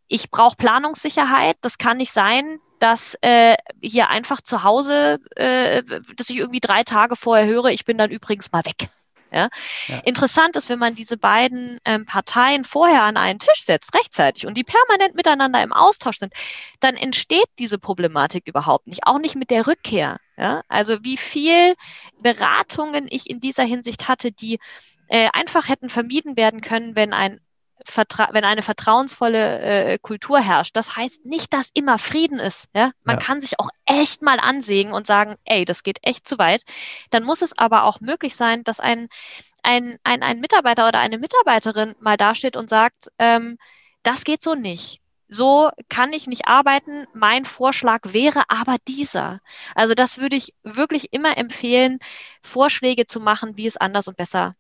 ich 0.08 0.30
brauche 0.30 0.56
Planungssicherheit. 0.56 1.56
Das 1.60 1.78
kann 1.78 1.96
nicht 1.96 2.12
sein, 2.12 2.60
dass 2.78 3.16
äh, 3.22 3.56
hier 3.80 4.10
einfach 4.10 4.40
zu 4.40 4.62
Hause, 4.62 5.18
äh, 5.36 5.82
dass 6.16 6.30
ich 6.30 6.36
irgendwie 6.36 6.60
drei 6.60 6.84
Tage 6.84 7.16
vorher 7.16 7.46
höre, 7.46 7.66
ich 7.66 7.84
bin 7.84 7.98
dann 7.98 8.10
übrigens 8.10 8.52
mal 8.52 8.64
weg. 8.64 8.90
Ja? 9.32 9.48
ja. 9.88 9.98
Interessant 10.04 10.54
ist, 10.54 10.68
wenn 10.68 10.78
man 10.78 10.94
diese 10.94 11.16
beiden 11.16 11.78
ähm, 11.84 12.06
Parteien 12.06 12.64
vorher 12.64 13.02
an 13.02 13.16
einen 13.16 13.40
Tisch 13.40 13.64
setzt, 13.64 13.94
rechtzeitig, 13.94 14.46
und 14.46 14.54
die 14.54 14.64
permanent 14.64 15.16
miteinander 15.16 15.62
im 15.62 15.72
Austausch 15.72 16.18
sind, 16.18 16.32
dann 16.80 16.94
entsteht 16.94 17.48
diese 17.58 17.78
Problematik 17.78 18.46
überhaupt 18.46 18.86
nicht, 18.86 19.06
auch 19.06 19.18
nicht 19.18 19.34
mit 19.34 19.50
der 19.50 19.66
Rückkehr. 19.66 20.18
Ja? 20.36 20.62
Also 20.68 21.02
wie 21.02 21.16
viel 21.16 21.74
Beratungen 22.22 23.06
ich 23.08 23.28
in 23.28 23.40
dieser 23.40 23.64
Hinsicht 23.64 24.08
hatte, 24.08 24.32
die 24.32 24.58
äh, 25.08 25.28
einfach 25.32 25.68
hätten 25.68 25.90
vermieden 25.90 26.36
werden 26.36 26.60
können, 26.60 26.96
wenn 26.96 27.12
ein 27.12 27.40
Vertra 27.86 28.30
wenn 28.32 28.44
eine 28.44 28.62
vertrauensvolle 28.62 29.60
äh, 29.60 29.98
Kultur 29.98 30.40
herrscht. 30.40 30.74
Das 30.74 30.96
heißt 30.96 31.26
nicht, 31.26 31.52
dass 31.52 31.70
immer 31.74 31.98
Frieden 31.98 32.38
ist. 32.38 32.68
Ja? 32.74 32.92
Man 33.02 33.18
ja. 33.18 33.22
kann 33.22 33.40
sich 33.40 33.60
auch 33.60 33.68
echt 33.84 34.22
mal 34.22 34.40
ansägen 34.40 34.92
und 34.92 35.06
sagen, 35.06 35.36
ey, 35.44 35.64
das 35.64 35.82
geht 35.82 35.98
echt 36.02 36.26
zu 36.26 36.38
weit. 36.38 36.62
Dann 37.10 37.24
muss 37.24 37.42
es 37.42 37.56
aber 37.58 37.84
auch 37.84 38.00
möglich 38.00 38.36
sein, 38.36 38.64
dass 38.64 38.80
ein, 38.80 39.08
ein, 39.62 39.98
ein, 40.02 40.22
ein 40.22 40.40
Mitarbeiter 40.40 40.88
oder 40.88 41.00
eine 41.00 41.18
Mitarbeiterin 41.18 41.94
mal 42.00 42.16
dasteht 42.16 42.56
und 42.56 42.70
sagt, 42.70 43.08
ähm, 43.18 43.58
das 44.02 44.24
geht 44.24 44.42
so 44.42 44.54
nicht. 44.54 45.00
So 45.34 45.70
kann 45.88 46.12
ich 46.12 46.28
nicht 46.28 46.46
arbeiten. 46.46 47.08
Mein 47.12 47.44
Vorschlag 47.44 48.12
wäre 48.12 48.44
aber 48.46 48.76
dieser. 48.86 49.40
Also 49.74 49.94
das 49.94 50.18
würde 50.18 50.36
ich 50.36 50.54
wirklich 50.62 51.12
immer 51.12 51.36
empfehlen, 51.36 51.98
Vorschläge 52.40 53.06
zu 53.06 53.18
machen, 53.18 53.56
wie 53.56 53.66
es 53.66 53.76
anders 53.76 54.06
und 54.06 54.16
besser 54.16 54.54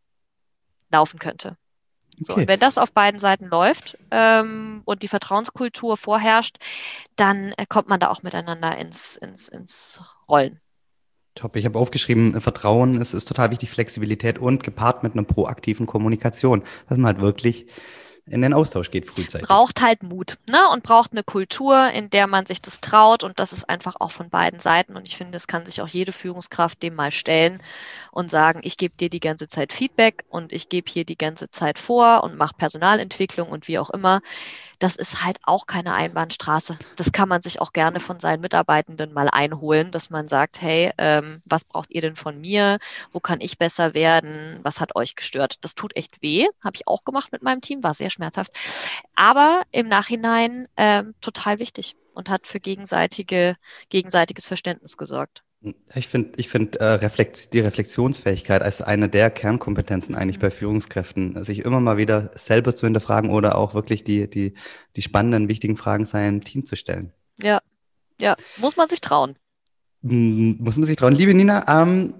laufen 0.90 1.20
könnte. 1.20 1.56
So, 2.18 2.32
okay. 2.32 2.48
wenn 2.48 2.58
das 2.58 2.78
auf 2.78 2.92
beiden 2.92 3.20
Seiten 3.20 3.46
läuft 3.46 3.96
ähm, 4.10 4.82
und 4.84 5.04
die 5.04 5.08
Vertrauenskultur 5.08 5.96
vorherrscht, 5.96 6.56
dann 7.14 7.52
äh, 7.56 7.66
kommt 7.68 7.88
man 7.88 8.00
da 8.00 8.10
auch 8.10 8.24
miteinander 8.24 8.76
ins, 8.76 9.16
ins, 9.16 9.48
ins 9.48 10.00
Rollen. 10.28 10.60
Top. 11.36 11.54
Ich 11.54 11.66
habe 11.66 11.78
aufgeschrieben, 11.78 12.40
Vertrauen 12.40 13.00
ist, 13.00 13.14
ist 13.14 13.26
total 13.26 13.52
wichtig, 13.52 13.70
Flexibilität 13.70 14.40
und 14.40 14.64
gepaart 14.64 15.04
mit 15.04 15.12
einer 15.12 15.24
proaktiven 15.24 15.86
Kommunikation, 15.86 16.64
dass 16.88 16.98
man 16.98 17.14
halt 17.14 17.20
wirklich 17.20 17.66
in 18.26 18.40
den 18.40 18.54
Austausch 18.54 18.90
geht 18.90 19.06
frühzeitig. 19.06 19.46
Braucht 19.46 19.82
halt 19.82 20.02
Mut 20.02 20.38
ne? 20.48 20.68
und 20.72 20.82
braucht 20.82 21.12
eine 21.12 21.22
Kultur, 21.22 21.90
in 21.90 22.08
der 22.08 22.26
man 22.26 22.46
sich 22.46 22.62
das 22.62 22.80
traut 22.80 23.22
und 23.22 23.38
das 23.38 23.52
ist 23.52 23.68
einfach 23.68 23.96
auch 23.98 24.12
von 24.12 24.30
beiden 24.30 24.60
Seiten 24.60 24.96
und 24.96 25.06
ich 25.06 25.16
finde, 25.16 25.36
es 25.36 25.46
kann 25.46 25.66
sich 25.66 25.82
auch 25.82 25.88
jede 25.88 26.12
Führungskraft 26.12 26.82
dem 26.82 26.94
mal 26.94 27.10
stellen 27.10 27.62
und 28.12 28.30
sagen, 28.30 28.60
ich 28.62 28.78
gebe 28.78 28.94
dir 28.96 29.10
die 29.10 29.20
ganze 29.20 29.46
Zeit 29.46 29.74
Feedback 29.74 30.24
und 30.30 30.52
ich 30.52 30.70
gebe 30.70 30.90
hier 30.90 31.04
die 31.04 31.18
ganze 31.18 31.50
Zeit 31.50 31.78
vor 31.78 32.24
und 32.24 32.38
mache 32.38 32.54
Personalentwicklung 32.56 33.50
und 33.50 33.68
wie 33.68 33.78
auch 33.78 33.90
immer 33.90 34.22
das 34.84 34.96
ist 34.96 35.24
halt 35.24 35.38
auch 35.44 35.66
keine 35.66 35.94
Einbahnstraße. 35.94 36.76
Das 36.96 37.10
kann 37.10 37.26
man 37.26 37.40
sich 37.40 37.58
auch 37.58 37.72
gerne 37.72 38.00
von 38.00 38.20
seinen 38.20 38.42
Mitarbeitenden 38.42 39.14
mal 39.14 39.30
einholen, 39.30 39.90
dass 39.92 40.10
man 40.10 40.28
sagt, 40.28 40.60
hey, 40.60 40.92
ähm, 40.98 41.40
was 41.46 41.64
braucht 41.64 41.90
ihr 41.90 42.02
denn 42.02 42.16
von 42.16 42.38
mir? 42.38 42.78
Wo 43.10 43.18
kann 43.18 43.40
ich 43.40 43.56
besser 43.56 43.94
werden? 43.94 44.60
Was 44.62 44.80
hat 44.80 44.94
euch 44.94 45.16
gestört? 45.16 45.56
Das 45.62 45.74
tut 45.74 45.96
echt 45.96 46.20
weh, 46.20 46.48
habe 46.62 46.76
ich 46.76 46.86
auch 46.86 47.04
gemacht 47.04 47.32
mit 47.32 47.42
meinem 47.42 47.62
Team, 47.62 47.82
war 47.82 47.94
sehr 47.94 48.10
schmerzhaft. 48.10 48.52
Aber 49.14 49.62
im 49.70 49.88
Nachhinein 49.88 50.68
ähm, 50.76 51.14
total 51.22 51.60
wichtig 51.60 51.96
und 52.12 52.28
hat 52.28 52.46
für 52.46 52.60
gegenseitige, 52.60 53.56
gegenseitiges 53.88 54.46
Verständnis 54.46 54.98
gesorgt. 54.98 55.44
Ich 55.94 56.08
finde 56.08 56.32
ich 56.36 56.48
find, 56.48 56.76
äh, 56.76 56.84
Reflekt, 56.84 57.52
die 57.52 57.60
Reflexionsfähigkeit 57.60 58.62
als 58.62 58.82
eine 58.82 59.08
der 59.08 59.30
Kernkompetenzen 59.30 60.14
eigentlich 60.14 60.38
bei 60.38 60.50
Führungskräften, 60.50 61.42
sich 61.44 61.60
immer 61.60 61.80
mal 61.80 61.96
wieder 61.96 62.30
selber 62.34 62.74
zu 62.74 62.86
hinterfragen 62.86 63.30
oder 63.30 63.56
auch 63.56 63.74
wirklich 63.74 64.04
die, 64.04 64.28
die, 64.28 64.54
die 64.96 65.02
spannenden, 65.02 65.48
wichtigen 65.48 65.76
Fragen 65.76 66.04
seinem 66.04 66.42
Team 66.42 66.66
zu 66.66 66.76
stellen. 66.76 67.12
Ja, 67.40 67.60
ja, 68.20 68.36
muss 68.58 68.76
man 68.76 68.88
sich 68.88 69.00
trauen. 69.00 69.36
Muss 70.02 70.76
man 70.76 70.84
sich 70.84 70.96
trauen. 70.96 71.14
Liebe 71.14 71.32
Nina, 71.32 71.64
ähm, 71.66 72.14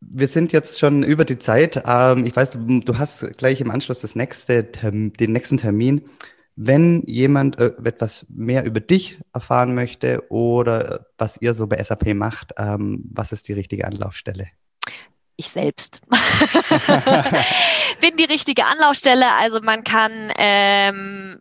wir 0.00 0.28
sind 0.28 0.52
jetzt 0.52 0.78
schon 0.78 1.02
über 1.02 1.24
die 1.24 1.38
Zeit. 1.38 1.82
Ähm, 1.86 2.26
ich 2.26 2.36
weiß, 2.36 2.52
du, 2.52 2.80
du 2.80 2.98
hast 2.98 3.36
gleich 3.38 3.60
im 3.60 3.70
Anschluss 3.70 4.00
das 4.00 4.14
nächste, 4.14 4.62
den 4.62 5.32
nächsten 5.32 5.58
Termin. 5.58 6.02
Wenn 6.60 7.04
jemand 7.06 7.56
äh, 7.60 7.70
etwas 7.84 8.26
mehr 8.28 8.64
über 8.64 8.80
dich 8.80 9.20
erfahren 9.32 9.76
möchte 9.76 10.24
oder 10.28 11.06
was 11.16 11.40
ihr 11.40 11.54
so 11.54 11.68
bei 11.68 11.80
SAP 11.80 12.14
macht, 12.14 12.52
ähm, 12.58 13.04
was 13.12 13.30
ist 13.30 13.46
die 13.46 13.52
richtige 13.52 13.84
Anlaufstelle? 13.86 14.48
Ich 15.36 15.50
selbst 15.50 16.02
bin 18.00 18.16
die 18.16 18.24
richtige 18.24 18.66
Anlaufstelle. 18.66 19.34
Also 19.34 19.60
man 19.62 19.84
kann 19.84 20.32
ähm, 20.36 21.38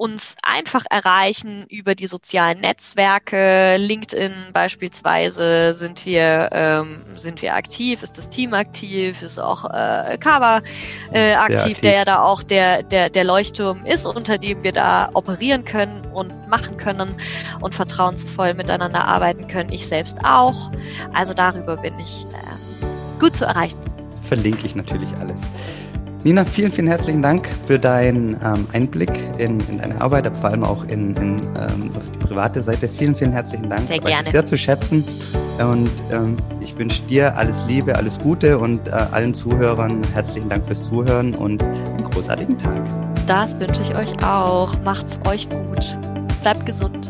uns 0.00 0.34
einfach 0.42 0.84
erreichen 0.88 1.66
über 1.68 1.94
die 1.94 2.06
sozialen 2.06 2.62
Netzwerke. 2.62 3.76
LinkedIn 3.76 4.32
beispielsweise 4.54 5.74
sind 5.74 6.06
wir, 6.06 6.48
ähm, 6.52 7.02
sind 7.16 7.42
wir 7.42 7.54
aktiv, 7.54 8.02
ist 8.02 8.16
das 8.16 8.30
Team 8.30 8.54
aktiv, 8.54 9.20
ist 9.20 9.38
auch 9.38 9.66
äh, 9.66 10.16
Kava 10.18 10.62
äh, 11.12 11.34
aktiv, 11.34 11.58
aktiv, 11.58 11.80
der 11.82 11.92
ja 11.92 12.04
da 12.06 12.22
auch 12.22 12.42
der, 12.42 12.82
der, 12.82 13.10
der 13.10 13.24
Leuchtturm 13.24 13.84
ist, 13.84 14.06
unter 14.06 14.38
dem 14.38 14.62
wir 14.62 14.72
da 14.72 15.10
operieren 15.12 15.66
können 15.66 16.02
und 16.14 16.48
machen 16.48 16.78
können 16.78 17.14
und 17.60 17.74
vertrauensvoll 17.74 18.54
miteinander 18.54 19.04
arbeiten 19.04 19.48
können. 19.48 19.70
Ich 19.70 19.86
selbst 19.86 20.16
auch. 20.24 20.70
Also 21.12 21.34
darüber 21.34 21.76
bin 21.76 21.92
ich 21.98 22.24
äh, 22.24 23.20
gut 23.20 23.36
zu 23.36 23.44
erreichen. 23.44 23.78
Verlinke 24.22 24.64
ich 24.64 24.74
natürlich 24.74 25.14
alles. 25.18 25.50
Nina, 26.22 26.44
vielen, 26.44 26.70
vielen 26.70 26.86
herzlichen 26.86 27.22
Dank 27.22 27.48
für 27.66 27.78
deinen 27.78 28.36
ähm, 28.44 28.66
Einblick 28.74 29.10
in, 29.38 29.58
in, 29.68 29.78
deine 29.78 29.98
Arbeit, 30.02 30.26
aber 30.26 30.36
vor 30.36 30.50
allem 30.50 30.64
auch 30.64 30.84
in, 30.84 31.16
in 31.16 31.36
ähm, 31.56 31.90
auf 31.96 32.02
die 32.12 32.18
private 32.18 32.62
Seite. 32.62 32.88
Vielen, 32.88 33.14
vielen 33.14 33.32
herzlichen 33.32 33.70
Dank. 33.70 33.88
Sehr 33.88 34.00
gerne. 34.00 34.30
Sehr 34.30 34.44
zu 34.44 34.56
schätzen. 34.58 35.02
Und 35.58 35.90
ähm, 36.12 36.36
ich 36.60 36.78
wünsche 36.78 37.00
dir 37.04 37.36
alles 37.38 37.64
Liebe, 37.68 37.96
alles 37.96 38.18
Gute 38.18 38.58
und 38.58 38.86
äh, 38.88 38.90
allen 38.90 39.32
Zuhörern 39.32 40.02
herzlichen 40.12 40.50
Dank 40.50 40.66
fürs 40.66 40.84
Zuhören 40.84 41.34
und 41.34 41.62
einen 41.62 42.04
großartigen 42.10 42.58
Tag. 42.58 42.82
Das 43.26 43.58
wünsche 43.58 43.80
ich 43.80 43.96
euch 43.96 44.12
auch. 44.22 44.74
Macht's 44.84 45.18
euch 45.26 45.48
gut. 45.48 45.96
Bleibt 46.42 46.66
gesund. 46.66 47.08